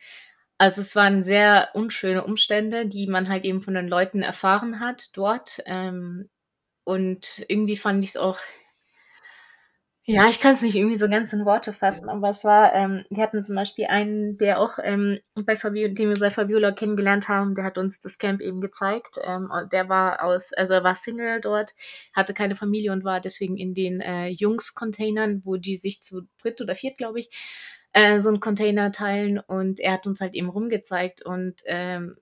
[0.58, 5.16] Also es waren sehr unschöne Umstände, die man halt eben von den Leuten erfahren hat
[5.16, 5.62] dort.
[5.68, 6.30] Ähm,
[6.84, 8.40] und irgendwie fand ich es auch
[10.06, 13.06] ja, ich kann es nicht irgendwie so ganz in Worte fassen, aber es war, ähm,
[13.10, 17.30] wir hatten zum Beispiel einen, der auch ähm, bei Fabiola, den wir bei Fabiola kennengelernt
[17.30, 19.18] haben, der hat uns das Camp eben gezeigt.
[19.24, 21.72] Ähm, der war aus, also er war Single dort,
[22.14, 26.60] hatte keine Familie und war deswegen in den äh, Jungs-Containern, wo die sich zu dritt
[26.60, 27.30] oder viert, glaube ich,
[27.94, 32.18] äh, so einen Container teilen und er hat uns halt eben rumgezeigt und ähm,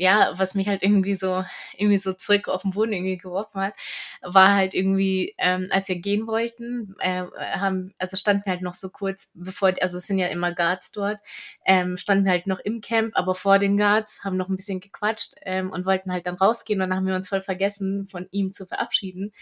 [0.00, 1.44] ja, was mich halt irgendwie so,
[1.76, 3.74] irgendwie so zurück auf den Boden irgendwie geworfen hat,
[4.22, 8.72] war halt irgendwie, ähm, als wir gehen wollten, äh, haben, also standen wir halt noch
[8.74, 11.20] so kurz, bevor, also es sind ja immer Guards dort,
[11.66, 14.80] ähm, standen wir halt noch im Camp, aber vor den Guards, haben noch ein bisschen
[14.80, 18.26] gequatscht ähm, und wollten halt dann rausgehen und dann haben wir uns voll vergessen, von
[18.30, 19.32] ihm zu verabschieden.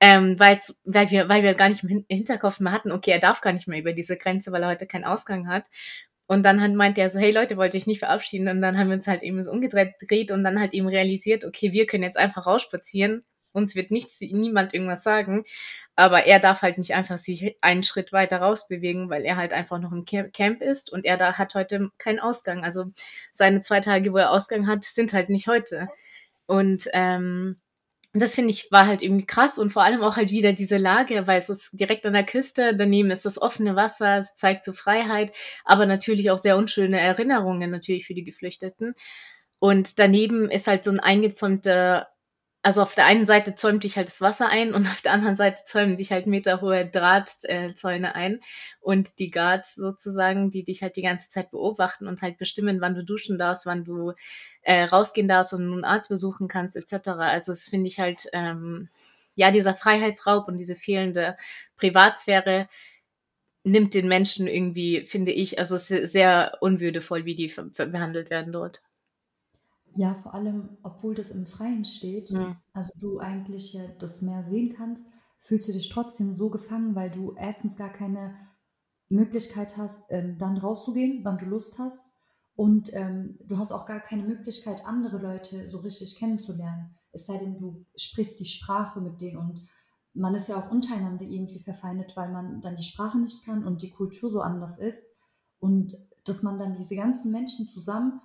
[0.00, 0.56] Ähm, weil
[1.10, 3.80] wir, weil wir gar nicht im Hinterkopf mehr hatten, okay, er darf gar nicht mehr
[3.80, 5.64] über diese Grenze, weil er heute keinen Ausgang hat.
[6.28, 8.48] Und dann halt meinte er so, hey Leute, wollte ich nicht verabschieden.
[8.48, 11.72] Und dann haben wir uns halt eben so umgedreht und dann halt eben realisiert, okay,
[11.72, 13.24] wir können jetzt einfach rausspazieren.
[13.52, 15.44] Uns wird nichts, niemand irgendwas sagen.
[15.96, 19.78] Aber er darf halt nicht einfach sich einen Schritt weiter rausbewegen, weil er halt einfach
[19.78, 22.62] noch im Camp ist und er da hat heute keinen Ausgang.
[22.62, 22.92] Also
[23.32, 25.88] seine zwei Tage, wo er Ausgang hat, sind halt nicht heute.
[26.46, 27.56] Und ähm,
[28.12, 31.26] das finde ich war halt irgendwie krass und vor allem auch halt wieder diese Lage,
[31.26, 34.72] weil es ist direkt an der Küste, daneben ist das offene Wasser, es zeigt so
[34.72, 35.32] Freiheit,
[35.64, 38.94] aber natürlich auch sehr unschöne Erinnerungen natürlich für die Geflüchteten.
[39.58, 42.08] Und daneben ist halt so ein eingezäumter
[42.62, 45.36] also auf der einen Seite zäumt dich halt das Wasser ein und auf der anderen
[45.36, 48.40] Seite zäumen dich halt meterhohe Drahtzäune ein
[48.80, 52.94] und die Guards sozusagen, die dich halt die ganze Zeit beobachten und halt bestimmen, wann
[52.94, 54.12] du duschen darfst, wann du
[54.62, 57.08] äh, rausgehen darfst und einen Arzt besuchen kannst etc.
[57.10, 58.88] Also das finde ich halt, ähm,
[59.34, 61.36] ja, dieser Freiheitsraub und diese fehlende
[61.76, 62.68] Privatsphäre
[63.62, 68.82] nimmt den Menschen irgendwie, finde ich, also sehr unwürdevoll, wie die behandelt werden dort.
[69.98, 72.56] Ja, vor allem, obwohl das im Freien steht, Mhm.
[72.72, 75.08] also du eigentlich ja das Meer sehen kannst,
[75.40, 78.32] fühlst du dich trotzdem so gefangen, weil du erstens gar keine
[79.08, 82.12] Möglichkeit hast, ähm, dann rauszugehen, wann du Lust hast.
[82.54, 86.94] Und ähm, du hast auch gar keine Möglichkeit, andere Leute so richtig kennenzulernen.
[87.10, 89.38] Es sei denn, du sprichst die Sprache mit denen.
[89.38, 89.66] Und
[90.14, 93.82] man ist ja auch untereinander irgendwie verfeindet, weil man dann die Sprache nicht kann und
[93.82, 95.02] die Kultur so anders ist.
[95.58, 98.20] Und dass man dann diese ganzen Menschen zusammen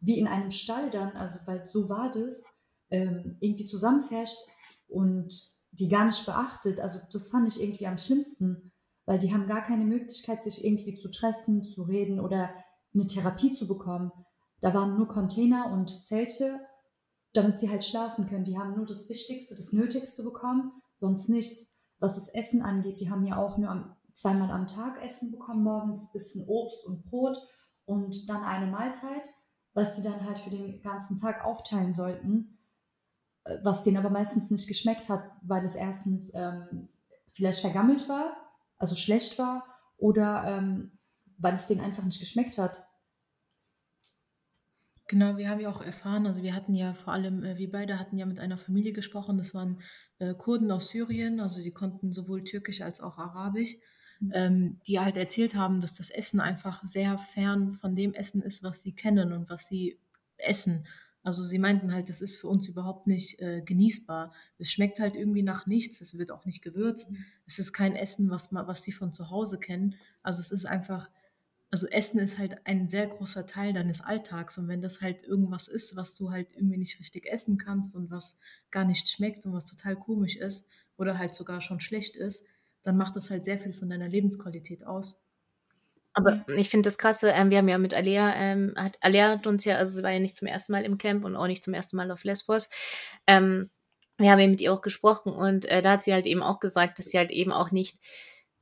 [0.00, 2.44] wie in einem Stall dann, also weil so war das,
[2.90, 4.38] ähm, irgendwie zusammenfärscht
[4.88, 6.80] und die gar nicht beachtet.
[6.80, 8.72] Also das fand ich irgendwie am schlimmsten,
[9.04, 12.50] weil die haben gar keine Möglichkeit, sich irgendwie zu treffen, zu reden oder
[12.94, 14.10] eine Therapie zu bekommen.
[14.60, 16.60] Da waren nur Container und Zelte,
[17.32, 18.44] damit sie halt schlafen können.
[18.44, 21.66] Die haben nur das Wichtigste, das Nötigste bekommen, sonst nichts.
[21.98, 25.62] Was das Essen angeht, die haben ja auch nur am, zweimal am Tag Essen bekommen,
[25.62, 27.38] morgens bisschen Obst und Brot
[27.84, 29.30] und dann eine Mahlzeit
[29.76, 32.58] was die dann halt für den ganzen Tag aufteilen sollten,
[33.44, 36.88] äh, was denen aber meistens nicht geschmeckt hat, weil es erstens ähm,
[37.28, 38.34] vielleicht vergammelt war,
[38.78, 39.66] also schlecht war,
[39.98, 40.98] oder ähm,
[41.36, 42.88] weil es denen einfach nicht geschmeckt hat.
[45.08, 47.98] Genau, wir haben ja auch erfahren, also wir hatten ja vor allem, äh, wir beide
[47.98, 49.82] hatten ja mit einer Familie gesprochen, das waren
[50.20, 53.76] äh, Kurden aus Syrien, also sie konnten sowohl Türkisch als auch Arabisch
[54.32, 58.62] ähm, die halt erzählt haben, dass das Essen einfach sehr fern von dem Essen ist,
[58.62, 59.98] was sie kennen und was sie
[60.38, 60.86] essen.
[61.26, 64.32] Also sie meinten halt, das ist für uns überhaupt nicht äh, genießbar.
[64.58, 67.10] Es schmeckt halt irgendwie nach nichts, es wird auch nicht gewürzt.
[67.10, 67.24] Mhm.
[67.46, 69.96] Es ist kein Essen, was, was sie von zu Hause kennen.
[70.22, 71.10] Also es ist einfach,
[71.68, 74.56] also Essen ist halt ein sehr großer Teil deines Alltags.
[74.56, 78.08] Und wenn das halt irgendwas ist, was du halt irgendwie nicht richtig essen kannst und
[78.08, 78.38] was
[78.70, 82.46] gar nicht schmeckt und was total komisch ist oder halt sogar schon schlecht ist,
[82.86, 85.28] dann macht das halt sehr viel von deiner Lebensqualität aus.
[86.14, 89.46] Aber ich finde das krasse, ähm, wir haben ja mit Alea, ähm, hat, Alea hat
[89.46, 91.62] uns ja, also sie war ja nicht zum ersten Mal im Camp und auch nicht
[91.62, 92.70] zum ersten Mal auf Lesbos.
[93.26, 93.68] Ähm,
[94.16, 96.60] wir haben ja mit ihr auch gesprochen und äh, da hat sie halt eben auch
[96.60, 97.98] gesagt, dass sie halt eben auch nicht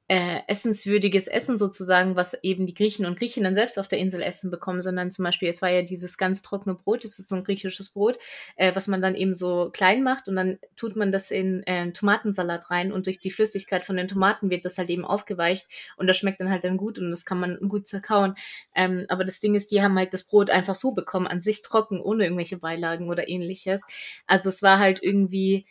[0.09, 4.51] äh, essenswürdiges Essen sozusagen, was eben die Griechen und Griechinnen selbst auf der Insel essen
[4.51, 7.45] bekommen, sondern zum Beispiel, es war ja dieses ganz trockene Brot, das ist so ein
[7.45, 8.19] griechisches Brot,
[8.57, 11.91] äh, was man dann eben so klein macht und dann tut man das in äh,
[11.93, 16.07] Tomatensalat rein und durch die Flüssigkeit von den Tomaten wird das halt eben aufgeweicht und
[16.07, 18.35] das schmeckt dann halt dann gut und das kann man gut zerkauen.
[18.75, 21.63] Ähm, aber das Ding ist, die haben halt das Brot einfach so bekommen, an sich
[21.63, 23.83] trocken, ohne irgendwelche Beilagen oder ähnliches.
[24.27, 25.65] Also es war halt irgendwie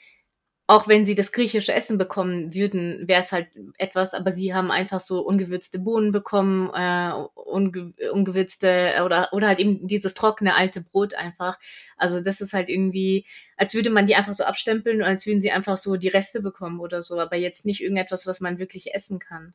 [0.65, 3.47] auch wenn sie das griechische Essen bekommen würden, wäre es halt
[3.77, 9.59] etwas, aber sie haben einfach so ungewürzte Bohnen bekommen, äh, unge ungewürzte oder, oder halt
[9.59, 11.59] eben dieses trockene alte Brot einfach.
[11.97, 13.25] Also das ist halt irgendwie,
[13.57, 16.41] als würde man die einfach so abstempeln und als würden sie einfach so die Reste
[16.41, 19.53] bekommen oder so, aber jetzt nicht irgendetwas, was man wirklich essen kann.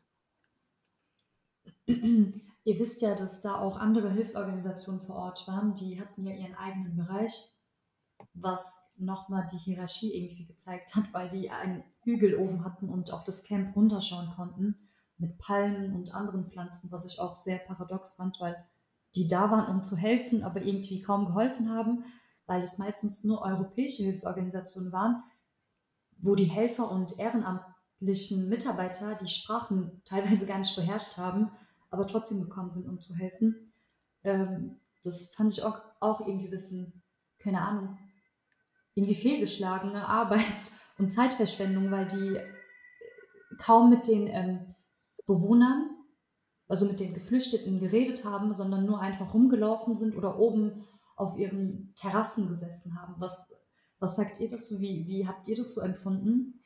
[1.88, 6.54] Ihr wisst ja, dass da auch andere Hilfsorganisationen vor Ort waren, die hatten ja ihren
[6.54, 7.48] eigenen Bereich,
[8.34, 13.24] was nochmal die Hierarchie irgendwie gezeigt hat, weil die einen Hügel oben hatten und auf
[13.24, 14.76] das Camp runterschauen konnten
[15.18, 18.56] mit Palmen und anderen Pflanzen, was ich auch sehr paradox fand, weil
[19.14, 22.04] die da waren, um zu helfen, aber irgendwie kaum geholfen haben,
[22.46, 25.22] weil es meistens nur europäische Hilfsorganisationen waren,
[26.18, 31.50] wo die Helfer und ehrenamtlichen Mitarbeiter die Sprachen teilweise gar nicht beherrscht haben,
[31.90, 33.72] aber trotzdem gekommen sind, um zu helfen.
[34.24, 37.02] Ähm, das fand ich auch, auch irgendwie ein bisschen,
[37.38, 37.98] keine Ahnung,
[38.98, 42.38] irgendwie fehlgeschlagene Arbeit und Zeitverschwendung, weil die
[43.58, 44.74] kaum mit den ähm,
[45.26, 45.90] Bewohnern,
[46.66, 50.84] also mit den Geflüchteten geredet haben, sondern nur einfach rumgelaufen sind oder oben
[51.16, 53.14] auf ihren Terrassen gesessen haben.
[53.18, 53.46] Was,
[54.00, 54.80] was sagt ihr dazu?
[54.80, 56.60] Wie, wie habt ihr das so empfunden?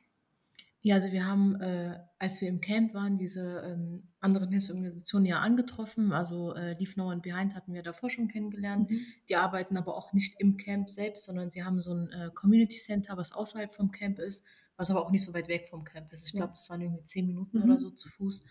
[0.84, 5.38] Ja, also wir haben, äh, als wir im Camp waren, diese ähm, anderen Hilfsorganisationen ja
[5.38, 6.12] angetroffen.
[6.12, 8.90] Also äh, Leave No One Behind hatten wir davor schon kennengelernt.
[8.90, 9.00] Mhm.
[9.28, 12.78] Die arbeiten aber auch nicht im Camp selbst, sondern sie haben so ein äh, Community
[12.78, 14.44] Center, was außerhalb vom Camp ist,
[14.76, 16.26] was aber auch nicht so weit weg vom Camp ist.
[16.26, 17.64] Ich glaube, das waren irgendwie zehn Minuten mhm.
[17.64, 18.44] oder so zu Fuß.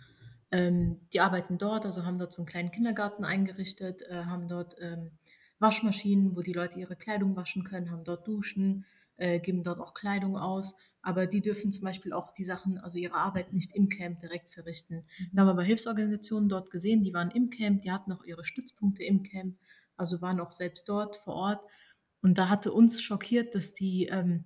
[0.54, 4.78] Ähm, die arbeiten dort, also haben dort so einen kleinen Kindergarten eingerichtet, äh, haben dort
[4.80, 5.12] ähm,
[5.60, 8.86] Waschmaschinen, wo die Leute ihre Kleidung waschen können, haben dort Duschen,
[9.18, 12.98] äh, geben dort auch Kleidung aus aber die dürfen zum Beispiel auch die Sachen, also
[12.98, 14.98] ihre Arbeit nicht im Camp direkt verrichten.
[14.98, 15.30] Mhm.
[15.32, 19.04] Wir haben aber Hilfsorganisationen dort gesehen, die waren im Camp, die hatten auch ihre Stützpunkte
[19.04, 19.58] im Camp,
[19.98, 21.62] also waren auch selbst dort vor Ort.
[22.22, 24.44] Und da hatte uns schockiert, dass die ähm,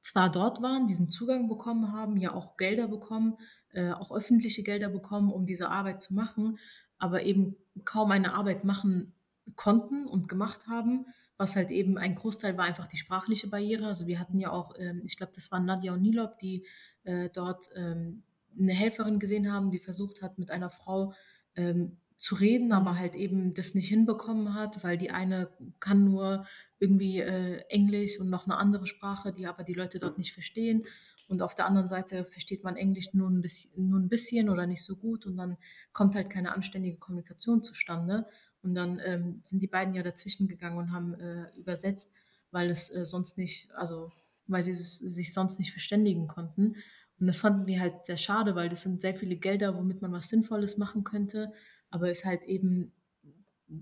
[0.00, 3.38] zwar dort waren, diesen Zugang bekommen haben, ja auch Gelder bekommen,
[3.70, 6.58] äh, auch öffentliche Gelder bekommen, um diese Arbeit zu machen,
[6.98, 9.14] aber eben kaum eine Arbeit machen
[9.56, 11.06] konnten und gemacht haben
[11.42, 13.86] was halt eben ein Großteil war einfach die sprachliche Barriere.
[13.86, 16.64] Also wir hatten ja auch, ähm, ich glaube, das waren Nadja und Nilop, die
[17.02, 18.22] äh, dort ähm,
[18.56, 21.14] eine Helferin gesehen haben, die versucht hat, mit einer Frau
[21.56, 26.46] ähm, zu reden, aber halt eben das nicht hinbekommen hat, weil die eine kann nur
[26.78, 30.84] irgendwie äh, Englisch und noch eine andere Sprache, die aber die Leute dort nicht verstehen.
[31.26, 34.68] Und auf der anderen Seite versteht man Englisch nur ein bisschen, nur ein bisschen oder
[34.68, 35.56] nicht so gut und dann
[35.92, 38.26] kommt halt keine anständige Kommunikation zustande.
[38.62, 42.12] Und dann ähm, sind die beiden ja dazwischen gegangen und haben äh, übersetzt,
[42.50, 44.12] weil es äh, sonst nicht, also
[44.46, 46.76] weil sie sich sonst nicht verständigen konnten.
[47.18, 50.12] Und das fanden wir halt sehr schade, weil das sind sehr viele Gelder, womit man
[50.12, 51.52] was Sinnvolles machen könnte,
[51.90, 52.92] aber es halt eben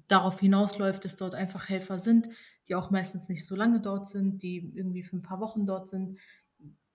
[0.08, 2.28] darauf hinausläuft, dass dort einfach Helfer sind,
[2.68, 5.88] die auch meistens nicht so lange dort sind, die irgendwie für ein paar Wochen dort
[5.88, 6.18] sind.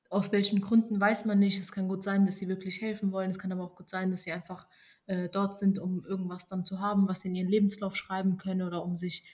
[0.10, 1.60] Aus welchen Gründen weiß man nicht.
[1.60, 3.30] Es kann gut sein, dass sie wirklich helfen wollen.
[3.30, 4.68] Es kann aber auch gut sein, dass sie einfach
[5.08, 8.62] äh, dort sind, um irgendwas dann zu haben, was sie in ihren Lebenslauf schreiben können
[8.62, 9.26] oder um sich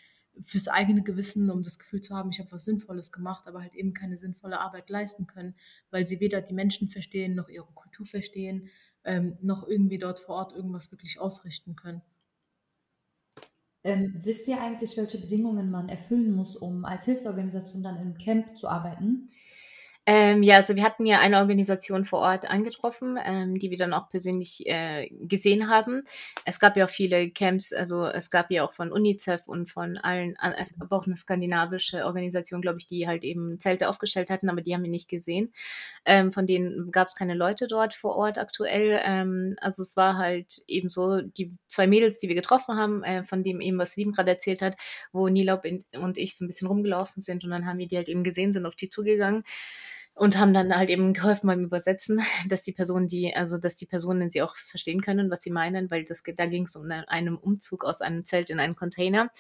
[0.42, 3.76] fürs eigene Gewissen, um das Gefühl zu haben, ich habe was Sinnvolles gemacht, aber halt
[3.76, 5.56] eben keine sinnvolle Arbeit leisten können,
[5.90, 8.70] weil sie weder die Menschen verstehen, noch ihre Kultur verstehen,
[9.04, 12.02] ähm, noch irgendwie dort vor Ort irgendwas wirklich ausrichten können.
[13.84, 18.56] Ähm, wisst ihr eigentlich, welche Bedingungen man erfüllen muss, um als Hilfsorganisation dann im Camp
[18.56, 19.30] zu arbeiten?
[20.08, 23.94] Ähm, ja, also wir hatten ja eine Organisation vor Ort angetroffen, ähm, die wir dann
[23.94, 26.04] auch persönlich äh, gesehen haben.
[26.44, 29.98] Es gab ja auch viele Camps, also es gab ja auch von UNICEF und von
[29.98, 34.50] allen, es gab auch eine skandinavische Organisation, glaube ich, die halt eben Zelte aufgestellt hatten,
[34.50, 35.54] aber die haben wir nicht gesehen.
[36.06, 39.00] Ähm, von denen gab es keine Leute dort vor Ort aktuell.
[39.06, 43.24] Ähm, also es war halt eben so, die zwei Mädels, die wir getroffen haben, äh,
[43.24, 44.78] von dem eben, was Lieben gerade erzählt hat,
[45.12, 48.10] wo Nilaub und ich so ein bisschen rumgelaufen sind und dann haben wir die halt
[48.10, 49.44] eben gesehen, sind auf die zugegangen
[50.22, 53.88] und haben dann halt eben geholfen beim Übersetzen, dass die Personen, die, also dass die
[53.88, 57.10] Personen sie auch verstehen können, was sie meinen, weil das, da ging es um eine,
[57.10, 59.32] einen Umzug aus einem Zelt in einen Container.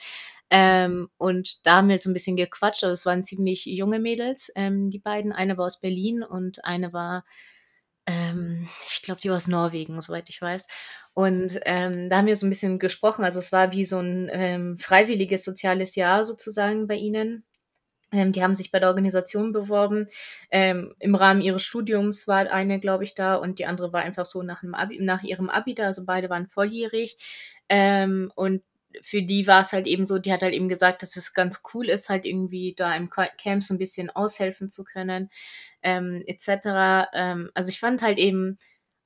[0.49, 3.99] Ähm, und da haben wir halt so ein bisschen gequatscht, aber es waren ziemlich junge
[3.99, 5.31] Mädels, ähm, die beiden.
[5.31, 7.25] Eine war aus Berlin und eine war,
[8.07, 10.65] ähm, ich glaube, die war aus Norwegen, soweit ich weiß.
[11.13, 13.23] Und ähm, da haben wir so ein bisschen gesprochen.
[13.23, 17.43] Also es war wie so ein ähm, freiwilliges soziales Jahr sozusagen bei ihnen
[18.11, 20.07] ähm, die haben sich bei der Organisation beworben.
[20.51, 24.25] Ähm, Im Rahmen ihres Studiums war eine, glaube ich, da und die andere war einfach
[24.25, 25.85] so nach, Abi, nach ihrem Abi da.
[25.85, 27.17] Also beide waren volljährig.
[27.69, 28.63] Ähm, und
[29.01, 31.61] für die war es halt eben so, die hat halt eben gesagt, dass es ganz
[31.73, 35.29] cool ist, halt irgendwie da im Camp so ein bisschen aushelfen zu können,
[35.81, 37.07] ähm, etc.
[37.13, 38.57] Ähm, also ich fand halt eben,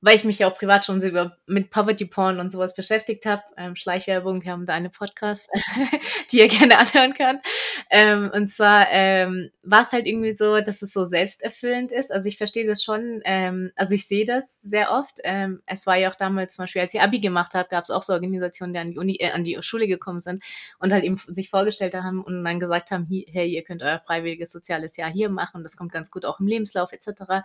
[0.01, 3.25] weil ich mich ja auch privat schon so über, mit Poverty Porn und sowas beschäftigt
[3.25, 3.41] habe.
[3.57, 5.49] Ähm, Schleichwerbung, wir haben da eine Podcast,
[6.31, 7.41] die ihr gerne anhören könnt.
[7.89, 12.11] Ähm, und zwar ähm, war es halt irgendwie so, dass es so selbsterfüllend ist.
[12.11, 15.19] Also ich verstehe das schon, ähm, also ich sehe das sehr oft.
[15.23, 17.89] Ähm, es war ja auch damals zum Beispiel, als ich Abi gemacht habe, gab es
[17.89, 20.43] auch so Organisationen, die an die, Uni, äh, an die Schule gekommen sind
[20.77, 24.51] und halt eben sich vorgestellt haben und dann gesagt haben, hey, ihr könnt euer freiwilliges
[24.51, 27.43] soziales Jahr hier machen, das kommt ganz gut auch im Lebenslauf etc.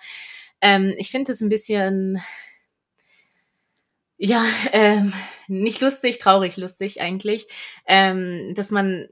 [0.62, 2.20] Ähm, ich finde es ein bisschen
[4.22, 5.12] ja, ähm,
[5.48, 7.46] nicht lustig, traurig lustig eigentlich,
[7.88, 9.08] ähm, dass man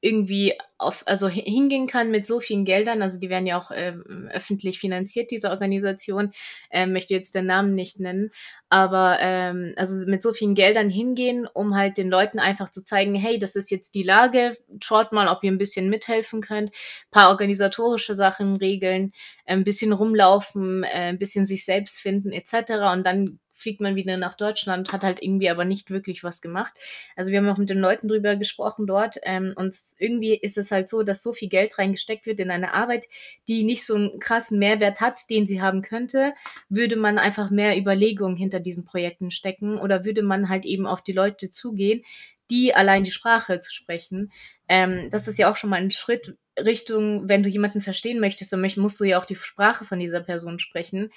[0.00, 4.28] irgendwie auf, also hingehen kann mit so vielen Geldern, also die werden ja auch ähm,
[4.32, 6.30] öffentlich finanziert, diese Organisation,
[6.70, 8.30] ähm, möchte jetzt den Namen nicht nennen,
[8.68, 13.16] aber ähm, also mit so vielen Geldern hingehen, um halt den Leuten einfach zu zeigen,
[13.16, 16.70] hey, das ist jetzt die Lage, schaut mal, ob ihr ein bisschen mithelfen könnt,
[17.10, 19.12] paar organisatorische Sachen regeln,
[19.46, 22.72] ein bisschen rumlaufen, äh, ein bisschen sich selbst finden etc.
[22.92, 26.74] und dann fliegt man wieder nach Deutschland, hat halt irgendwie aber nicht wirklich was gemacht.
[27.16, 30.70] Also wir haben auch mit den Leuten drüber gesprochen dort ähm, und irgendwie ist es
[30.70, 33.06] halt so, dass so viel Geld reingesteckt wird in eine Arbeit,
[33.46, 36.34] die nicht so einen krassen Mehrwert hat, den sie haben könnte,
[36.68, 41.02] würde man einfach mehr Überlegungen hinter diesen Projekten stecken oder würde man halt eben auf
[41.02, 42.02] die Leute zugehen,
[42.50, 44.32] die allein die Sprache zu sprechen.
[44.68, 48.52] Ähm, das ist ja auch schon mal ein Schritt Richtung, wenn du jemanden verstehen möchtest,
[48.52, 51.10] dann musst du ja auch die Sprache von dieser Person sprechen.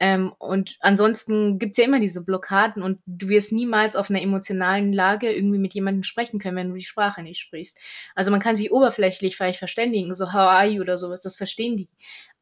[0.00, 4.92] Ähm, und ansonsten gibt's ja immer diese Blockaden und du wirst niemals auf einer emotionalen
[4.92, 7.76] Lage irgendwie mit jemandem sprechen können, wenn du die Sprache nicht sprichst.
[8.14, 11.76] Also man kann sich oberflächlich vielleicht verständigen, so how are you oder sowas, das verstehen
[11.76, 11.88] die.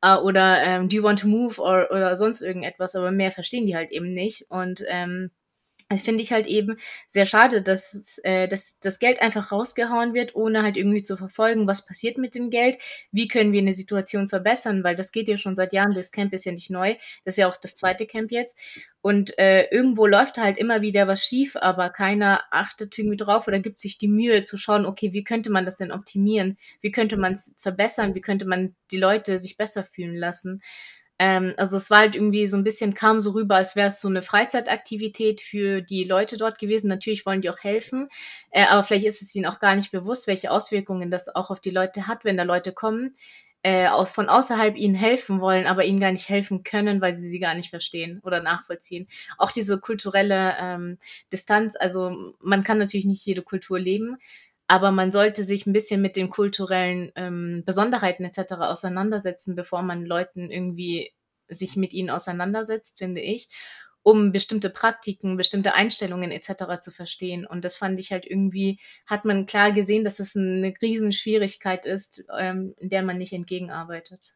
[0.04, 3.64] Uh, oder ähm, do you want to move or, oder sonst irgendetwas, aber mehr verstehen
[3.64, 4.50] die halt eben nicht.
[4.50, 5.30] Und ähm,
[5.88, 6.76] das finde ich halt eben
[7.06, 11.68] sehr schade, dass, äh, dass das Geld einfach rausgehauen wird, ohne halt irgendwie zu verfolgen,
[11.68, 12.78] was passiert mit dem Geld,
[13.12, 16.32] wie können wir eine Situation verbessern, weil das geht ja schon seit Jahren, das Camp
[16.32, 18.58] ist ja nicht neu, das ist ja auch das zweite Camp jetzt.
[19.00, 23.60] Und äh, irgendwo läuft halt immer wieder was schief, aber keiner achtet irgendwie drauf oder
[23.60, 27.16] gibt sich die Mühe zu schauen, okay, wie könnte man das denn optimieren, wie könnte
[27.16, 30.60] man es verbessern, wie könnte man die Leute sich besser fühlen lassen.
[31.18, 34.00] Ähm, also es war halt irgendwie so ein bisschen, kam so rüber, als wäre es
[34.00, 36.88] so eine Freizeitaktivität für die Leute dort gewesen.
[36.88, 38.08] Natürlich wollen die auch helfen,
[38.50, 41.60] äh, aber vielleicht ist es ihnen auch gar nicht bewusst, welche Auswirkungen das auch auf
[41.60, 43.14] die Leute hat, wenn da Leute kommen,
[43.62, 47.28] äh, aus, von außerhalb ihnen helfen wollen, aber ihnen gar nicht helfen können, weil sie
[47.28, 49.06] sie gar nicht verstehen oder nachvollziehen.
[49.38, 50.98] Auch diese kulturelle ähm,
[51.32, 54.18] Distanz, also man kann natürlich nicht jede Kultur leben,
[54.68, 58.54] aber man sollte sich ein bisschen mit den kulturellen ähm, Besonderheiten etc.
[58.54, 61.12] auseinandersetzen, bevor man Leuten irgendwie
[61.48, 63.48] sich mit ihnen auseinandersetzt, finde ich,
[64.02, 66.80] um bestimmte Praktiken, bestimmte Einstellungen etc.
[66.80, 67.46] zu verstehen.
[67.46, 72.24] Und das fand ich halt irgendwie, hat man klar gesehen, dass es eine Riesenschwierigkeit ist,
[72.36, 74.34] ähm, in der man nicht entgegenarbeitet.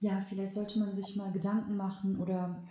[0.00, 2.62] Ja, vielleicht sollte man sich mal Gedanken machen oder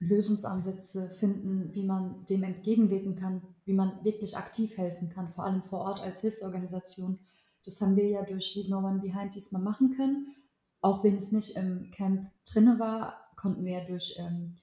[0.00, 5.62] Lösungsansätze finden, wie man dem entgegenwirken kann, wie man wirklich aktiv helfen kann, vor allem
[5.62, 7.18] vor Ort als Hilfsorganisation.
[7.64, 10.34] Das haben wir ja durch Leave No One Behind diesmal machen können.
[10.80, 14.54] Auch wenn es nicht im Camp drinne war, konnten wir ja durch ähm,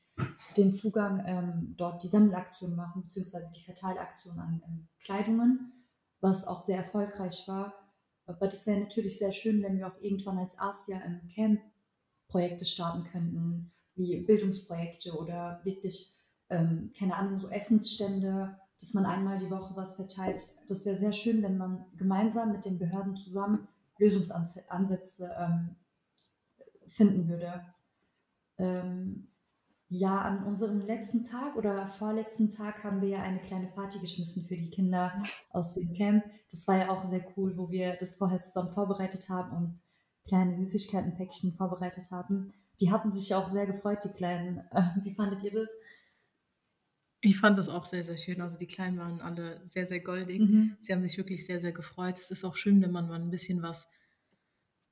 [0.55, 5.73] den Zugang ähm, dort die Sammelaktion machen, beziehungsweise die Verteilaktion an ähm, Kleidungen,
[6.21, 7.73] was auch sehr erfolgreich war.
[8.25, 11.61] Aber das wäre natürlich sehr schön, wenn wir auch irgendwann als Asia im Camp
[12.27, 16.13] Projekte starten könnten, wie Bildungsprojekte oder wirklich,
[16.49, 20.47] ähm, keine Ahnung, so Essensstände, dass man einmal die Woche was verteilt.
[20.67, 23.67] Das wäre sehr schön, wenn man gemeinsam mit den Behörden zusammen
[23.97, 25.75] Lösungsansätze ähm,
[26.87, 27.65] finden würde.
[28.57, 29.27] Ähm,
[29.87, 34.43] ja, an unserem letzten Tag oder vorletzten Tag haben wir ja eine kleine Party geschmissen
[34.45, 35.21] für die Kinder
[35.51, 36.25] aus dem Camp.
[36.49, 39.75] Das war ja auch sehr cool, wo wir das vorher zusammen vorbereitet haben und
[40.27, 42.53] kleine Süßigkeitenpäckchen vorbereitet haben.
[42.79, 44.63] Die hatten sich ja auch sehr gefreut, die Kleinen.
[45.03, 45.69] Wie fandet ihr das?
[47.21, 48.41] Ich fand das auch sehr, sehr schön.
[48.41, 50.41] Also die Kleinen waren alle sehr, sehr goldig.
[50.41, 50.77] Mhm.
[50.81, 52.17] Sie haben sich wirklich sehr, sehr gefreut.
[52.17, 53.89] Es ist auch schön, wenn man mal ein bisschen was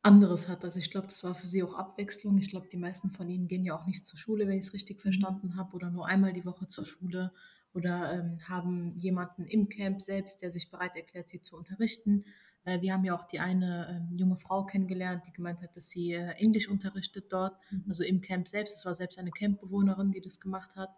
[0.02, 0.64] anderes hat.
[0.64, 2.38] Also ich glaube, das war für sie auch Abwechslung.
[2.38, 4.74] Ich glaube, die meisten von ihnen gehen ja auch nicht zur Schule, wenn ich es
[4.74, 5.02] richtig mhm.
[5.02, 7.32] verstanden habe, oder nur einmal die Woche zur Schule
[7.74, 12.26] oder ähm, haben jemanden im Camp selbst, der sich bereit erklärt, sie zu unterrichten.
[12.66, 15.90] Äh, wir haben ja auch die eine ähm, junge Frau kennengelernt, die gemeint hat, dass
[15.90, 17.86] sie äh, Englisch unterrichtet dort, mhm.
[17.88, 18.76] also im Camp selbst.
[18.76, 20.90] Es war selbst eine Campbewohnerin, die das gemacht hat.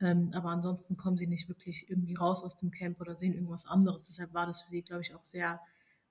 [0.00, 3.66] Ähm, aber ansonsten kommen sie nicht wirklich irgendwie raus aus dem Camp oder sehen irgendwas
[3.66, 4.02] anderes.
[4.02, 5.60] Deshalb war das für sie, glaube ich, auch sehr,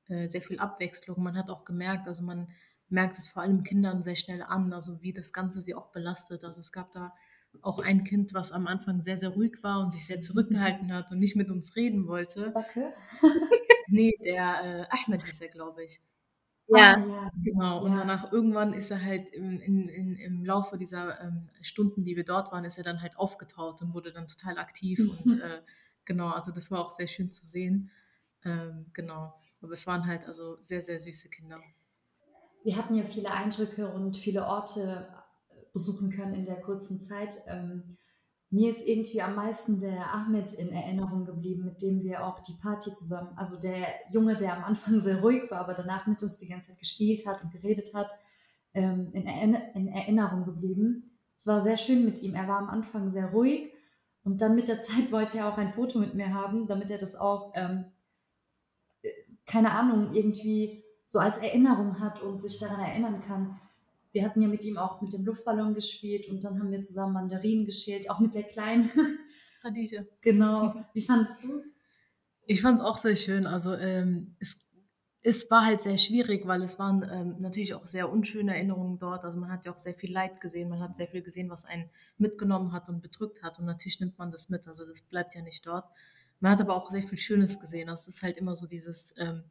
[0.07, 1.21] äh, sehr viel Abwechslung.
[1.21, 2.47] Man hat auch gemerkt, also man
[2.87, 6.43] merkt es vor allem Kindern sehr schnell an, also wie das Ganze sie auch belastet.
[6.43, 7.13] Also es gab da
[7.61, 11.11] auch ein Kind, was am Anfang sehr, sehr ruhig war und sich sehr zurückgehalten hat
[11.11, 12.51] und nicht mit uns reden wollte.
[12.51, 12.93] Backe?
[13.91, 16.01] nee, der äh, Ahmed ist er, glaube ich.
[16.67, 17.83] Ja, ah, ja genau.
[17.83, 22.15] Und danach irgendwann ist er halt im, in, in, im Laufe dieser ähm, Stunden, die
[22.15, 24.99] wir dort waren, ist er dann halt aufgetaut und wurde dann total aktiv.
[25.25, 25.61] und äh,
[26.05, 27.91] genau, also das war auch sehr schön zu sehen.
[28.43, 29.37] Ähm, genau.
[29.61, 31.59] Aber es waren halt also sehr, sehr süße Kinder.
[32.63, 35.07] Wir hatten ja viele Eindrücke und viele Orte
[35.73, 37.35] besuchen können in der kurzen Zeit.
[37.47, 37.83] Ähm,
[38.51, 42.53] mir ist irgendwie am meisten der Ahmed in Erinnerung geblieben, mit dem wir auch die
[42.61, 46.37] Party zusammen, also der Junge, der am Anfang sehr ruhig war, aber danach mit uns
[46.37, 48.13] die ganze Zeit gespielt hat und geredet hat,
[48.73, 49.25] ähm, in,
[49.73, 51.05] in Erinnerung geblieben.
[51.35, 52.35] Es war sehr schön mit ihm.
[52.35, 53.71] Er war am Anfang sehr ruhig
[54.25, 56.97] und dann mit der Zeit wollte er auch ein Foto mit mir haben, damit er
[56.97, 57.85] das auch, ähm,
[59.01, 59.09] äh,
[59.45, 63.59] keine Ahnung, irgendwie so als Erinnerung hat und sich daran erinnern kann
[64.11, 67.13] wir hatten ja mit ihm auch mit dem Luftballon gespielt und dann haben wir zusammen
[67.13, 68.89] Mandarinen geschält, auch mit der Kleinen.
[69.63, 70.07] Radieche.
[70.21, 70.73] Genau.
[70.93, 71.77] Wie fandest du es?
[72.45, 73.45] Ich fand es auch sehr schön.
[73.45, 74.65] Also ähm, es,
[75.21, 79.23] es war halt sehr schwierig, weil es waren ähm, natürlich auch sehr unschöne Erinnerungen dort.
[79.23, 80.69] Also man hat ja auch sehr viel Leid gesehen.
[80.69, 83.59] Man hat sehr viel gesehen, was einen mitgenommen hat und bedrückt hat.
[83.59, 84.67] Und natürlich nimmt man das mit.
[84.67, 85.85] Also das bleibt ja nicht dort.
[86.39, 87.87] Man hat aber auch sehr viel Schönes gesehen.
[87.87, 89.13] Also es ist halt immer so dieses...
[89.17, 89.43] Ähm,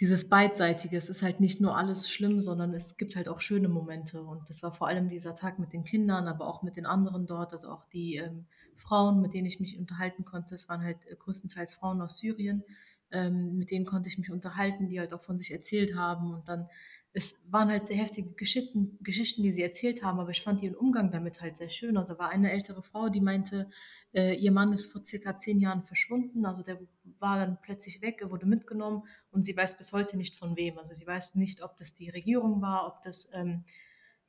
[0.00, 0.96] dieses Beidseitige.
[0.96, 4.22] Es ist halt nicht nur alles schlimm, sondern es gibt halt auch schöne Momente.
[4.22, 7.26] Und das war vor allem dieser Tag mit den Kindern, aber auch mit den anderen
[7.26, 10.56] dort, also auch die ähm, Frauen, mit denen ich mich unterhalten konnte.
[10.56, 12.64] Es waren halt äh, größtenteils Frauen aus Syrien,
[13.12, 16.34] ähm, mit denen konnte ich mich unterhalten, die halt auch von sich erzählt haben.
[16.34, 16.68] Und dann,
[17.12, 20.74] es waren halt sehr heftige Geschichten, Geschichten, die sie erzählt haben, aber ich fand ihren
[20.74, 21.96] Umgang damit halt sehr schön.
[21.96, 23.70] Also da war eine ältere Frau, die meinte,
[24.12, 26.80] äh, ihr Mann ist vor circa zehn Jahren verschwunden, also der
[27.24, 30.78] war dann plötzlich weg, er wurde mitgenommen und sie weiß bis heute nicht von wem.
[30.78, 33.64] Also sie weiß nicht, ob das die Regierung war, ob das ähm,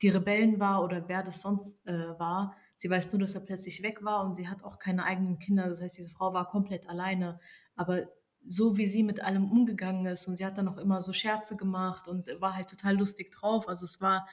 [0.00, 2.56] die Rebellen war oder wer das sonst äh, war.
[2.74, 5.68] Sie weiß nur, dass er plötzlich weg war und sie hat auch keine eigenen Kinder.
[5.68, 7.38] Das heißt, diese Frau war komplett alleine.
[7.74, 8.08] Aber
[8.46, 11.56] so wie sie mit allem umgegangen ist und sie hat dann auch immer so Scherze
[11.56, 13.68] gemacht und war halt total lustig drauf.
[13.68, 14.26] Also es war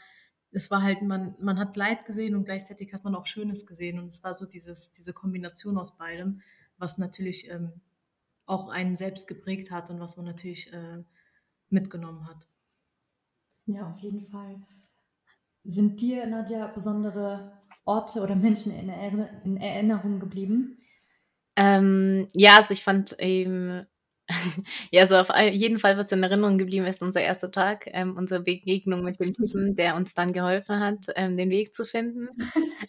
[0.53, 3.99] es war halt, man, man hat Leid gesehen und gleichzeitig hat man auch Schönes gesehen.
[3.99, 6.41] Und es war so dieses, diese Kombination aus beidem,
[6.77, 7.81] was natürlich ähm,
[8.45, 11.03] auch einen selbst geprägt hat und was man natürlich äh,
[11.69, 12.47] mitgenommen hat.
[13.65, 14.61] Ja, auf jeden Fall.
[15.63, 17.53] Sind dir, Nadja, besondere
[17.85, 18.89] Orte oder Menschen in,
[19.45, 20.77] in Erinnerung geblieben?
[21.55, 23.85] Ähm, ja, also ich fand eben
[24.91, 28.41] Ja, so auf jeden Fall, was in Erinnerung geblieben ist, unser erster Tag, ähm, unsere
[28.41, 32.29] Begegnung mit dem Typen, der uns dann geholfen hat, ähm, den Weg zu finden.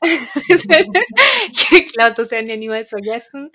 [0.49, 3.51] ich glaube, das werden wir niemals vergessen.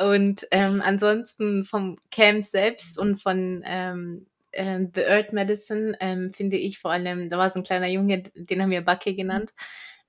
[0.00, 6.32] Ähm, und ähm, ansonsten vom Camp selbst und von ähm, äh, The Earth Medicine ähm,
[6.32, 9.50] finde ich vor allem, da war so ein kleiner Junge, den haben wir Bucky genannt.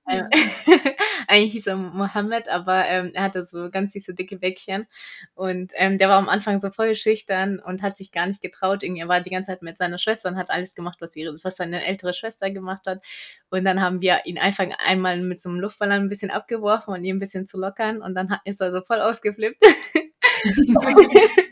[0.08, 0.28] Ähm,
[1.28, 4.86] eigentlich hieß er Mohammed, aber ähm, er hatte so ganz süße dicke Bäckchen.
[5.34, 8.82] Und ähm, der war am Anfang so voll schüchtern und hat sich gar nicht getraut.
[8.82, 11.32] Irgendwie, er war die ganze Zeit mit seiner Schwester und hat alles gemacht, was, ihre,
[11.42, 13.02] was seine ältere Schwester gemacht hat.
[13.50, 17.04] Und dann haben wir ihn einfach einmal mit so einem Luftballon ein bisschen abgeworfen und
[17.04, 18.02] ihn ein bisschen zu lockern.
[18.02, 19.62] Und dann ist er so voll ausgeflippt.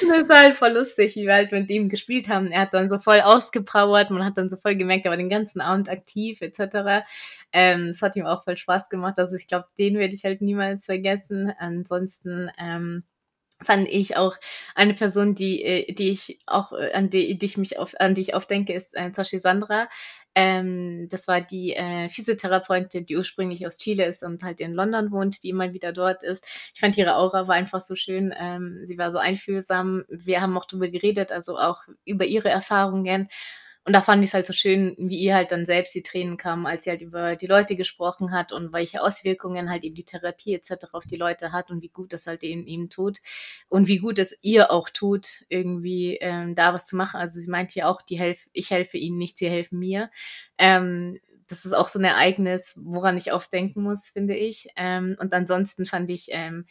[0.00, 2.50] Das war halt voll lustig, wie wir halt mit ihm gespielt haben.
[2.50, 5.30] Er hat dann so voll ausgepowert, man hat dann so voll gemerkt, er war den
[5.30, 7.04] ganzen Abend aktiv etc.
[7.52, 9.18] Ähm, es hat ihm auch voll Spaß gemacht.
[9.18, 11.52] Also ich glaube, den werde ich halt niemals vergessen.
[11.58, 13.04] Ansonsten ähm,
[13.62, 14.36] fand ich auch
[14.74, 18.14] eine Person, die, äh, die ich auch, äh, an die, die ich mich auf, an
[18.14, 19.88] die ich oft denke, ist äh, Toshi Sandra.
[20.40, 25.10] Ähm, das war die äh, Physiotherapeutin, die ursprünglich aus Chile ist und halt in London
[25.10, 26.46] wohnt, die immer wieder dort ist.
[26.72, 28.32] Ich fand ihre Aura war einfach so schön.
[28.38, 30.04] Ähm, sie war so einfühlsam.
[30.08, 33.28] Wir haben auch darüber geredet, also auch über ihre Erfahrungen.
[33.88, 36.36] Und da fand ich es halt so schön, wie ihr halt dann selbst die Tränen
[36.36, 40.04] kamen, als sie halt über die Leute gesprochen hat und welche Auswirkungen halt eben die
[40.04, 40.92] Therapie etc.
[40.92, 43.20] auf die Leute hat und wie gut das halt in ihm tut
[43.70, 47.18] und wie gut es ihr auch tut, irgendwie ähm, da was zu machen.
[47.18, 50.10] Also sie meint ja auch, die helf ich helfe ihnen nicht, sie helfen mir.
[50.58, 51.18] Ähm,
[51.48, 54.68] das ist auch so ein Ereignis, woran ich oft denken muss, finde ich.
[54.76, 56.66] Ähm, und ansonsten fand ich ähm,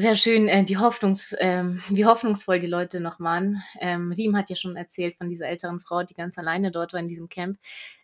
[0.00, 3.62] sehr schön, äh, die Hoffnungs, ähm, wie hoffnungsvoll die Leute noch waren.
[3.80, 7.00] Ähm, Riem hat ja schon erzählt von dieser älteren Frau, die ganz alleine dort war
[7.00, 7.58] in diesem Camp.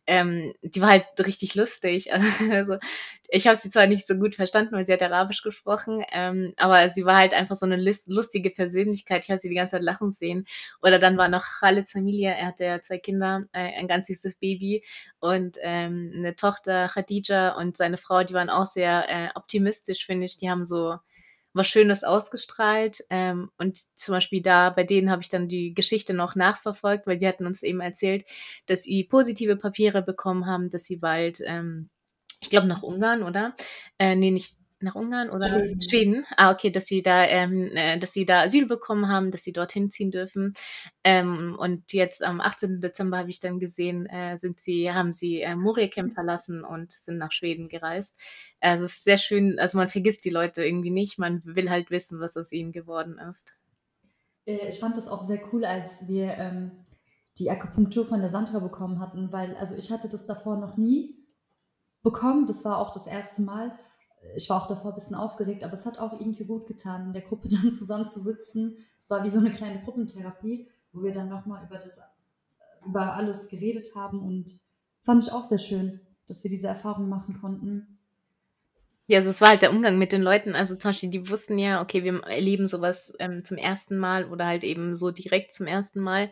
[0.07, 2.11] Ähm, die war halt richtig lustig.
[2.51, 2.79] Also
[3.29, 6.91] ich habe sie zwar nicht so gut verstanden, weil sie hat Arabisch gesprochen, ähm, aber
[6.91, 7.77] sie war halt einfach so eine
[8.07, 9.25] lustige Persönlichkeit.
[9.25, 10.47] Ich habe sie die ganze Zeit lachen sehen.
[10.83, 14.37] Oder dann war noch Khaleds Familie, er hatte ja zwei Kinder, äh, ein ganz süßes
[14.37, 14.85] Baby
[15.19, 20.27] und ähm, eine Tochter, Khadija und seine Frau, die waren auch sehr äh, optimistisch, finde
[20.27, 20.37] ich.
[20.37, 20.97] Die haben so
[21.57, 23.03] was Schönes ausgestrahlt.
[23.11, 27.19] Ähm, und zum Beispiel da, bei denen habe ich dann die Geschichte noch nachverfolgt, weil
[27.19, 28.25] die hatten uns eben erzählt,
[28.67, 31.91] dass sie positive Papiere bekommen haben, dass sie bald, ähm,
[32.41, 33.55] ich glaube nach Ungarn, oder?
[33.99, 35.83] Äh, nee, nicht nach Ungarn oder Schweden.
[35.83, 36.27] Schweden.
[36.37, 39.53] Ah, okay, dass sie da, ähm, äh, dass sie da Asyl bekommen haben, dass sie
[39.53, 40.55] dorthin ziehen dürfen.
[41.05, 42.81] Ähm, und jetzt am 18.
[42.81, 47.19] Dezember habe ich dann gesehen, äh, sind sie, haben sie äh, Camp verlassen und sind
[47.19, 48.17] nach Schweden gereist.
[48.61, 51.91] Also es ist sehr schön, also man vergisst die Leute irgendwie nicht, man will halt
[51.91, 53.55] wissen, was aus ihnen geworden ist.
[54.47, 56.73] Äh, ich fand das auch sehr cool, als wir ähm,
[57.39, 61.15] die Akupunktur von der Sandra bekommen hatten, weil also ich hatte das davor noch nie
[62.03, 62.47] bekommen.
[62.47, 63.79] Das war auch das erste Mal
[64.35, 67.13] ich war auch davor ein bisschen aufgeregt, aber es hat auch irgendwie gut getan, in
[67.13, 68.77] der Gruppe dann zusammen zu sitzen.
[68.99, 72.01] Es war wie so eine kleine Gruppentherapie, wo wir dann nochmal über das,
[72.85, 74.57] über alles geredet haben und
[75.03, 77.99] fand ich auch sehr schön, dass wir diese Erfahrung machen konnten.
[79.09, 80.57] Ja, also es war halt der Umgang mit den Leuten.
[80.57, 84.47] Also zum Beispiel, die wussten ja, okay, wir erleben sowas ähm, zum ersten Mal oder
[84.47, 86.31] halt eben so direkt zum ersten Mal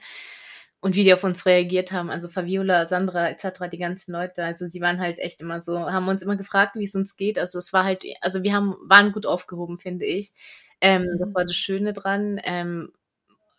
[0.85, 2.11] und wie die auf uns reagiert haben.
[2.11, 4.45] Also Fabiola, Sandra etc., die ganzen Leute.
[4.45, 7.39] Also sie waren halt echt immer so, haben uns immer gefragt, wie es uns geht.
[7.39, 10.35] Also es war halt, also wir haben, waren gut aufgehoben, finde ich.
[10.83, 11.19] Ähm, mhm.
[11.21, 12.39] Das war das Schöne dran.
[12.45, 12.93] Ähm,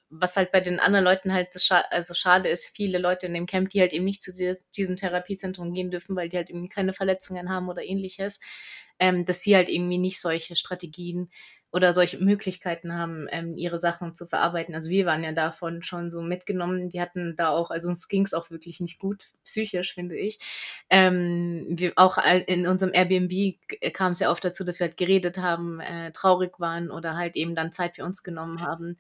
[0.10, 3.46] was halt bei den anderen Leuten halt scha also schade ist, viele Leute in dem
[3.46, 4.32] Camp, die halt eben nicht zu
[4.76, 8.40] diesem Therapiezentrum gehen dürfen, weil die halt irgendwie keine Verletzungen haben oder ähnliches,
[9.00, 11.30] ähm, dass sie halt irgendwie nicht solche Strategien
[11.72, 14.74] oder solche Möglichkeiten haben, ähm, ihre Sachen zu verarbeiten.
[14.74, 16.88] Also wir waren ja davon schon so mitgenommen.
[16.88, 20.40] Die hatten da auch, also uns ging es auch wirklich nicht gut, psychisch, finde ich.
[20.90, 23.58] Ähm, wir auch in unserem Airbnb
[23.92, 27.36] kam es ja oft dazu, dass wir halt geredet haben, äh, traurig waren oder halt
[27.36, 28.98] eben dann Zeit für uns genommen haben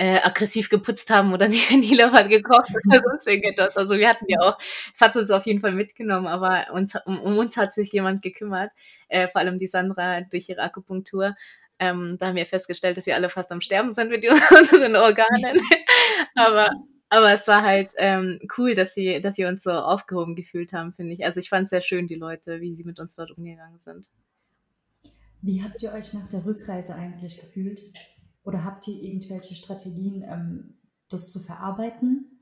[0.00, 3.76] äh, aggressiv geputzt haben oder Nila hat gekocht oder sonst irgendetwas.
[3.76, 4.58] Also wir hatten ja auch,
[4.94, 8.22] es hat uns auf jeden Fall mitgenommen, aber uns, um, um uns hat sich jemand
[8.22, 8.72] gekümmert,
[9.08, 11.34] äh, vor allem die Sandra durch ihre Akupunktur.
[11.78, 14.26] Ähm, da haben wir festgestellt, dass wir alle fast am Sterben sind mit
[14.58, 15.60] unseren Organen.
[16.34, 16.70] aber,
[17.10, 20.94] aber es war halt ähm, cool, dass sie, dass sie uns so aufgehoben gefühlt haben,
[20.94, 21.26] finde ich.
[21.26, 24.08] Also ich fand es sehr schön, die Leute, wie sie mit uns dort umgegangen sind.
[25.42, 27.82] Wie habt ihr euch nach der Rückreise eigentlich gefühlt?
[28.42, 30.78] Oder habt ihr irgendwelche Strategien, ähm,
[31.08, 32.40] das zu verarbeiten?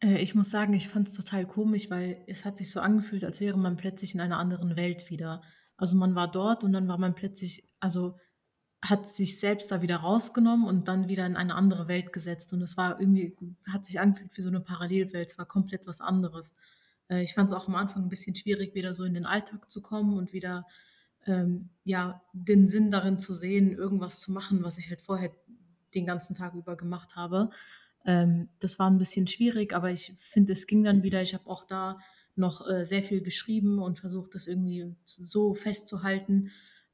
[0.00, 3.24] Äh, ich muss sagen, ich fand es total komisch, weil es hat sich so angefühlt,
[3.24, 5.42] als wäre man plötzlich in einer anderen Welt wieder.
[5.76, 8.16] Also man war dort und dann war man plötzlich, also
[8.82, 12.52] hat sich selbst da wieder rausgenommen und dann wieder in eine andere Welt gesetzt.
[12.52, 15.30] Und es war irgendwie, hat sich angefühlt wie so eine Parallelwelt.
[15.30, 16.56] Es war komplett was anderes.
[17.08, 19.70] Äh, ich fand es auch am Anfang ein bisschen schwierig, wieder so in den Alltag
[19.70, 20.66] zu kommen und wieder
[21.28, 25.30] ähm, ja, den Sinn darin zu sehen, irgendwas zu machen, was ich halt vorher
[25.94, 27.50] den ganzen Tag über gemacht habe.
[28.04, 31.22] Ähm, das war ein bisschen schwierig, aber ich finde, es ging dann wieder.
[31.22, 31.98] Ich habe auch da
[32.36, 36.50] noch äh, sehr viel geschrieben und versucht, das irgendwie so festzuhalten,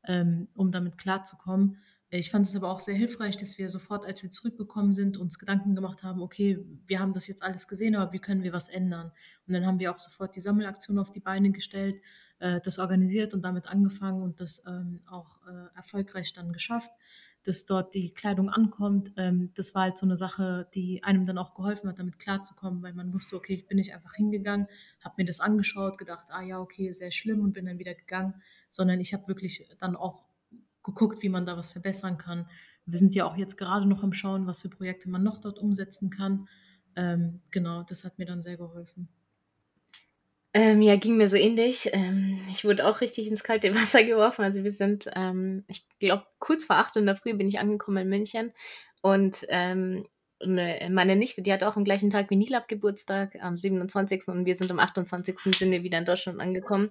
[0.07, 1.79] ähm, um damit klarzukommen.
[2.11, 5.39] Ich fand es aber auch sehr hilfreich, dass wir sofort, als wir zurückgekommen sind, uns
[5.39, 8.69] Gedanken gemacht haben, okay, wir haben das jetzt alles gesehen, aber wie können wir was
[8.69, 9.11] ändern?
[9.47, 11.97] Und dann haben wir auch sofort die Sammelaktion auf die Beine gestellt
[12.39, 16.91] äh, das organisiert und damit angefangen und das ähm, auch äh, erfolgreich dann geschafft,
[17.45, 19.13] dass dort die Kleidung ankommt.
[19.17, 22.83] Ähm, das war halt so eine Sache, die einem dann auch geholfen hat, damit klarzukommen,
[22.83, 24.67] weil man wusste, okay, ich bin nicht einfach hingegangen,
[25.01, 28.35] habe mir das angeschaut, gedacht, ah ja, okay, sehr schlimm und bin dann wieder gegangen,
[28.71, 30.25] sondern ich habe wirklich dann auch
[30.83, 32.49] geguckt, wie man da was verbessern kann.
[32.87, 35.59] Wir sind ja auch jetzt gerade noch am Schauen, was für Projekte man noch dort
[35.59, 36.49] umsetzen kann.
[36.97, 39.09] Ähm, genau, das hat mir dann sehr geholfen.
[40.57, 41.91] Ähm, ja, ging mir so ähnlich.
[41.93, 44.45] Ähm, ich wurde auch richtig ins kalte Wasser geworfen.
[44.45, 47.99] Also wir sind, ähm, ich glaube, kurz vor acht in der Früh bin ich angekommen
[47.99, 48.53] in München
[49.03, 50.07] und ähm,
[50.47, 54.29] Ne, meine Nichte, die hat auch am gleichen Tag wie Nilab Geburtstag, am 27.
[54.29, 55.39] und wir sind am 28.
[55.57, 56.91] sind wir wieder in Deutschland angekommen.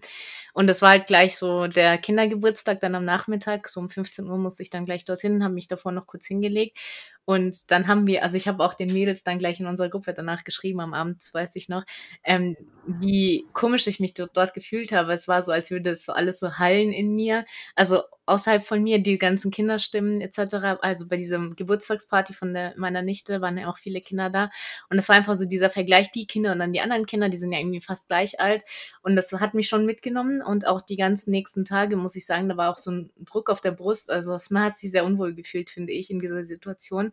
[0.53, 4.37] Und das war halt gleich so der Kindergeburtstag, dann am Nachmittag, so um 15 Uhr
[4.37, 6.77] musste ich dann gleich dorthin, habe mich davor noch kurz hingelegt.
[7.25, 10.13] Und dann haben wir, also ich habe auch den Mädels dann gleich in unserer Gruppe
[10.13, 11.83] danach geschrieben, am Abend, das weiß ich noch,
[12.23, 15.13] ähm, wie komisch ich mich dort, gefühlt habe.
[15.13, 17.45] Es war so, als würde es so alles so hallen in mir.
[17.75, 20.79] Also außerhalb von mir, die ganzen Kinderstimmen etc.
[20.81, 24.49] Also bei diesem Geburtstagsparty von der, meiner Nichte waren ja auch viele Kinder da.
[24.89, 27.37] Und es war einfach so dieser Vergleich, die Kinder und dann die anderen Kinder, die
[27.37, 28.63] sind ja irgendwie fast gleich alt.
[29.01, 30.41] Und das hat mich schon mitgenommen.
[30.41, 33.49] Und auch die ganzen nächsten Tage, muss ich sagen, da war auch so ein Druck
[33.49, 34.09] auf der Brust.
[34.09, 37.12] Also man hat sich sehr unwohl gefühlt, finde ich, in dieser Situation.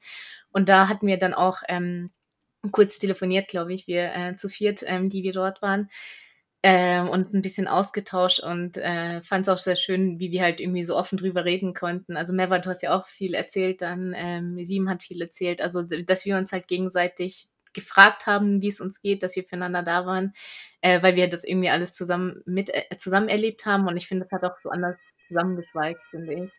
[0.50, 2.10] Und da hatten wir dann auch ähm,
[2.72, 5.88] kurz telefoniert, glaube ich, wir äh, zu viert, ähm, die wir dort waren
[6.62, 10.60] ähm, und ein bisschen ausgetauscht und äh, fand es auch sehr schön, wie wir halt
[10.60, 12.16] irgendwie so offen drüber reden konnten.
[12.16, 15.62] Also Merva, du hast ja auch viel erzählt, dann ähm, Sim hat viel erzählt.
[15.62, 19.82] Also dass wir uns halt gegenseitig gefragt haben, wie es uns geht, dass wir füreinander
[19.82, 20.34] da waren,
[20.82, 24.24] äh, weil wir das irgendwie alles zusammen mit äh, zusammen erlebt haben und ich finde,
[24.24, 24.96] das hat auch so anders
[25.28, 26.50] zusammengeschweißt, finde ich.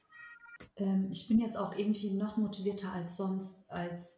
[0.78, 4.18] Ähm, ich bin jetzt auch irgendwie noch motivierter als sonst, als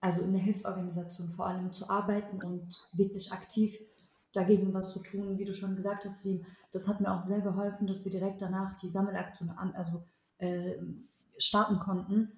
[0.00, 3.78] also in der Hilfsorganisation vor allem zu arbeiten und wirklich aktiv
[4.32, 5.38] dagegen was zu tun.
[5.38, 6.28] Wie du schon gesagt hast,
[6.72, 10.04] das hat mir auch sehr geholfen, dass wir direkt danach die Sammelaktion an, also
[10.38, 10.74] äh,
[11.38, 12.32] starten konnten,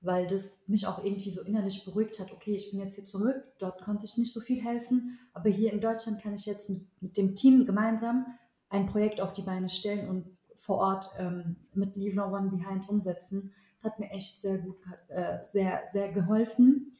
[0.00, 2.32] weil das mich auch irgendwie so innerlich beruhigt hat.
[2.32, 5.72] Okay, ich bin jetzt hier zurück, dort konnte ich nicht so viel helfen, aber hier
[5.72, 8.26] in Deutschland kann ich jetzt mit, mit dem Team gemeinsam
[8.70, 12.86] ein Projekt auf die Beine stellen und vor Ort ähm, mit Leave No One Behind
[12.90, 13.54] umsetzen.
[13.74, 14.76] Das hat mir echt sehr gut,
[15.08, 16.92] äh, sehr, sehr geholfen.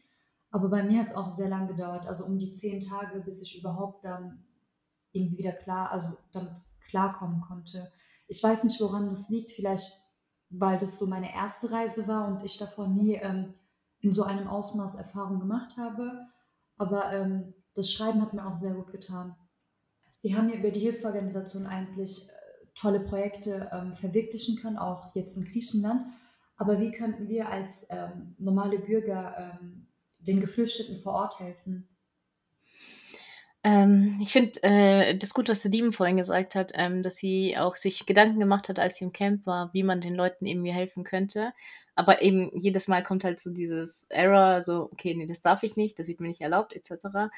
[0.50, 3.42] Aber bei mir hat es auch sehr lange gedauert, also um die zehn Tage, bis
[3.42, 4.42] ich überhaupt dann
[5.12, 6.58] irgendwie wieder klar, also damit
[6.88, 7.92] klarkommen konnte.
[8.28, 9.50] Ich weiß nicht, woran das liegt.
[9.50, 9.92] Vielleicht,
[10.48, 13.52] weil das so meine erste Reise war und ich davor nie ähm,
[14.00, 16.26] in so einem Ausmaß Erfahrung gemacht habe.
[16.78, 19.36] Aber ähm, das Schreiben hat mir auch sehr gut getan.
[20.22, 22.26] Wir haben ja über die Hilfsorganisation eigentlich
[22.80, 26.02] tolle Projekte ähm, verwirklichen können, auch jetzt in Griechenland.
[26.56, 29.86] Aber wie könnten wir als ähm, normale Bürger ähm,
[30.20, 31.88] den Geflüchteten vor Ort helfen?
[33.62, 37.58] Ähm, ich finde äh, das gut, was der Diemen vorhin gesagt hat, ähm, dass sie
[37.58, 40.72] auch sich Gedanken gemacht hat, als sie im Camp war, wie man den Leuten irgendwie
[40.72, 41.52] helfen könnte.
[41.94, 45.76] aber eben jedes Mal kommt halt so dieses Error, so, okay, nee, das darf ich
[45.76, 47.30] nicht, das wird mir nicht erlaubt, etc.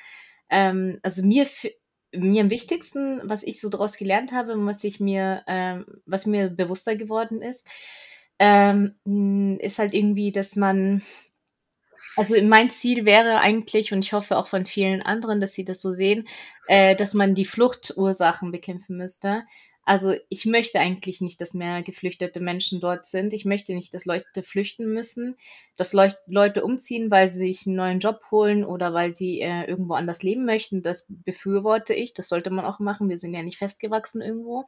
[0.50, 1.46] Ähm, also mir,
[2.14, 6.26] mir am wichtigsten, was ich so daraus gelernt habe und was ich mir, ähm, was
[6.26, 7.68] mir bewusster geworden ist,
[8.38, 11.02] ähm, ist halt irgendwie, dass man
[12.16, 15.80] also mein Ziel wäre eigentlich, und ich hoffe auch von vielen anderen, dass sie das
[15.80, 16.28] so sehen,
[16.68, 19.44] äh, dass man die Fluchtursachen bekämpfen müsste.
[19.84, 23.32] Also ich möchte eigentlich nicht, dass mehr geflüchtete Menschen dort sind.
[23.32, 25.36] Ich möchte nicht, dass Leute flüchten müssen,
[25.76, 29.64] dass Leu Leute umziehen, weil sie sich einen neuen Job holen oder weil sie äh,
[29.64, 30.82] irgendwo anders leben möchten.
[30.82, 32.14] Das befürworte ich.
[32.14, 33.08] Das sollte man auch machen.
[33.08, 34.64] Wir sind ja nicht festgewachsen irgendwo.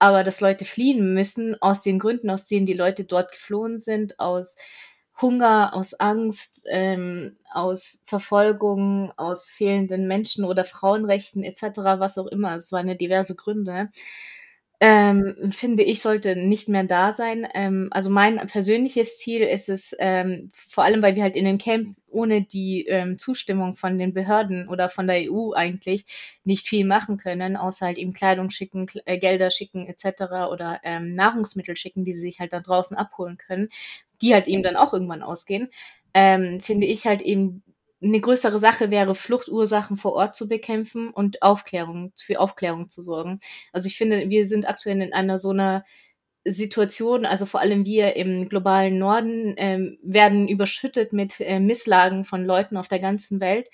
[0.00, 4.18] Aber dass Leute fliehen müssen aus den Gründen, aus denen die Leute dort geflohen sind,
[4.18, 4.56] aus
[5.20, 12.54] Hunger, aus Angst, ähm, aus Verfolgung, aus fehlenden Menschen- oder Frauenrechten etc., was auch immer.
[12.54, 13.90] Es waren ja diverse Gründe.
[14.82, 17.46] Ähm, finde ich, sollte nicht mehr da sein.
[17.54, 21.58] Ähm, also mein persönliches Ziel ist es, ähm, vor allem, weil wir halt in dem
[21.58, 26.06] Camp ohne die ähm, Zustimmung von den Behörden oder von der EU eigentlich
[26.44, 30.48] nicht viel machen können, außer halt eben Kleidung schicken, äh, Gelder schicken etc.
[30.50, 33.68] oder ähm, Nahrungsmittel schicken, die sie sich halt da draußen abholen können,
[34.22, 35.68] die halt eben dann auch irgendwann ausgehen.
[36.14, 37.62] Ähm, finde ich halt eben
[38.02, 43.40] eine größere Sache wäre, Fluchtursachen vor Ort zu bekämpfen und Aufklärung, für Aufklärung zu sorgen.
[43.72, 45.84] Also ich finde, wir sind aktuell in einer so einer
[46.46, 52.44] Situation, also vor allem wir im globalen Norden, ähm, werden überschüttet mit äh, Misslagen von
[52.44, 53.68] Leuten auf der ganzen Welt.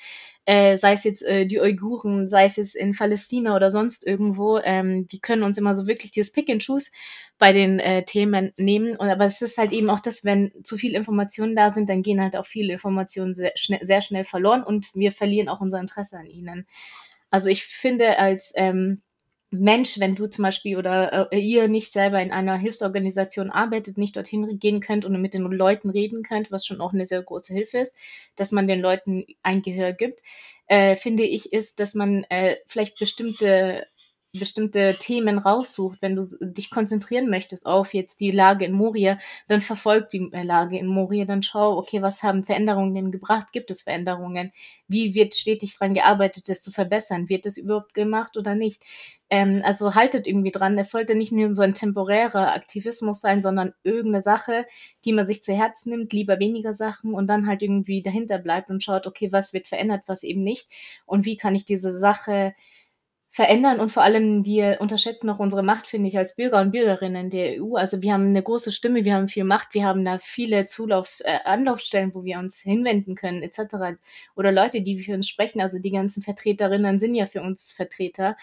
[0.46, 4.58] Äh, sei es jetzt äh, die Uiguren, sei es jetzt in Palästina oder sonst irgendwo.
[4.58, 6.90] Ähm, die können uns immer so wirklich dieses Pick and Choose
[7.38, 8.96] bei den äh, Themen nehmen.
[8.96, 12.02] Und, aber es ist halt eben auch das, wenn zu viele Informationen da sind, dann
[12.02, 15.80] gehen halt auch viele Informationen sehr schnell, sehr schnell verloren und wir verlieren auch unser
[15.80, 16.66] Interesse an ihnen.
[17.30, 19.02] Also ich finde als ähm,
[19.58, 24.16] Mensch, wenn du zum Beispiel oder äh, ihr nicht selber in einer Hilfsorganisation arbeitet, nicht
[24.16, 27.52] dorthin gehen könnt und mit den Leuten reden könnt, was schon auch eine sehr große
[27.52, 27.94] Hilfe ist,
[28.36, 30.20] dass man den Leuten ein Gehör gibt,
[30.66, 33.86] äh, finde ich, ist, dass man äh, vielleicht bestimmte
[34.36, 39.18] bestimmte Themen raussucht, wenn du dich konzentrieren möchtest auf jetzt die Lage in Moria,
[39.48, 43.52] dann verfolgt die äh, Lage in Moria, dann schau, okay, was haben Veränderungen denn gebracht?
[43.52, 44.52] Gibt es Veränderungen?
[44.88, 47.28] Wie wird stetig dran gearbeitet, das zu verbessern?
[47.28, 48.82] Wird das überhaupt gemacht oder nicht?
[49.28, 50.78] Ähm, also haltet irgendwie dran.
[50.78, 54.66] Es sollte nicht nur so ein temporärer Aktivismus sein, sondern irgendeine Sache,
[55.04, 58.70] die man sich zu Herzen nimmt, lieber weniger Sachen und dann halt irgendwie dahinter bleibt
[58.70, 60.68] und schaut, okay, was wird verändert, was eben nicht
[61.06, 62.54] und wie kann ich diese Sache
[63.36, 67.28] verändern und vor allem wir unterschätzen auch unsere Macht, finde ich, als Bürger und Bürgerinnen
[67.28, 67.76] der EU.
[67.76, 71.20] Also wir haben eine große Stimme, wir haben viel Macht, wir haben da viele Zulaufs
[71.20, 73.98] äh, Anlaufstellen, wo wir uns hinwenden können, etc.
[74.36, 78.38] Oder Leute, die für uns sprechen, also die ganzen Vertreterinnen sind ja für uns Vertreter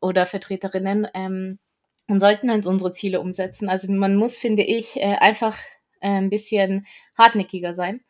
[0.00, 1.60] oder Vertreterinnen ähm,
[2.08, 3.68] und sollten halt unsere Ziele umsetzen.
[3.68, 5.56] Also man muss, finde ich, äh, einfach
[6.00, 6.84] äh, ein bisschen
[7.16, 8.00] hartnäckiger sein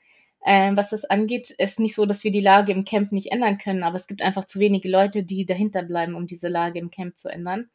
[0.44, 3.58] ähm, was das angeht, ist nicht so, dass wir die Lage im Camp nicht ändern
[3.58, 6.90] können, aber es gibt einfach zu wenige Leute, die dahinter bleiben, um diese Lage im
[6.90, 7.70] Camp zu ändern.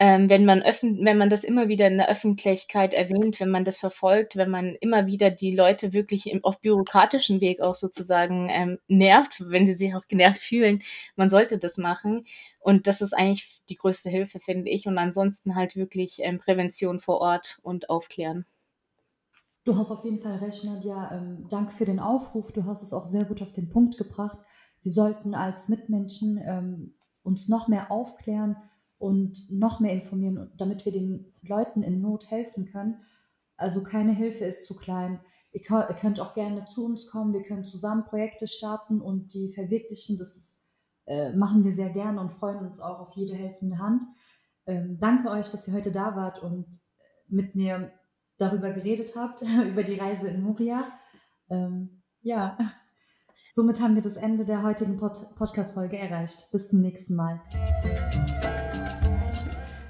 [0.00, 3.76] Ähm, wenn, man wenn man das immer wieder in der Öffentlichkeit erwähnt, wenn man das
[3.76, 8.78] verfolgt, wenn man immer wieder die Leute wirklich im, auf bürokratischen Weg auch sozusagen ähm,
[8.86, 10.80] nervt, wenn sie sich auch genervt fühlen,
[11.16, 12.26] man sollte das machen.
[12.60, 14.86] Und das ist eigentlich die größte Hilfe, finde ich.
[14.86, 18.46] Und ansonsten halt wirklich ähm, Prävention vor Ort und Aufklären.
[19.68, 21.12] Du hast auf jeden Fall recht, Nadja.
[21.12, 22.52] Ähm, danke für den Aufruf.
[22.52, 24.38] Du hast es auch sehr gut auf den Punkt gebracht.
[24.80, 28.56] Wir sollten als Mitmenschen ähm, uns noch mehr aufklären
[28.96, 33.02] und noch mehr informieren, damit wir den Leuten in Not helfen können.
[33.58, 35.20] Also keine Hilfe ist zu klein.
[35.52, 37.34] Ihr könnt auch gerne zu uns kommen.
[37.34, 40.16] Wir können zusammen Projekte starten und die verwirklichen.
[40.16, 40.62] Das ist,
[41.04, 44.02] äh, machen wir sehr gerne und freuen uns auch auf jede helfende Hand.
[44.64, 46.68] Ähm, danke euch, dass ihr heute da wart und
[47.28, 47.92] mit mir
[48.38, 50.84] darüber geredet habt, über die Reise in Moria.
[51.50, 52.56] Ähm, ja,
[53.52, 56.50] somit haben wir das Ende der heutigen Pod Podcast-Folge erreicht.
[56.52, 57.40] Bis zum nächsten Mal.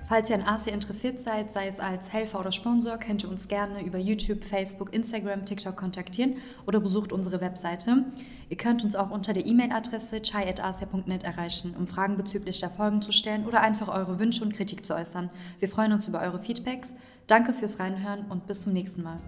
[0.08, 3.46] Falls ihr an Asia interessiert seid, sei es als Helfer oder Sponsor, könnt ihr uns
[3.46, 6.36] gerne über YouTube, Facebook, Instagram, TikTok kontaktieren
[6.66, 8.06] oder besucht unsere Webseite.
[8.48, 13.12] Ihr könnt uns auch unter der E-Mail-Adresse chai.asia.net erreichen, um Fragen bezüglich der Folgen zu
[13.12, 15.28] stellen oder einfach eure Wünsche und Kritik zu äußern.
[15.58, 16.94] Wir freuen uns über eure Feedbacks.
[17.26, 19.18] Danke fürs Reinhören und bis zum nächsten Mal.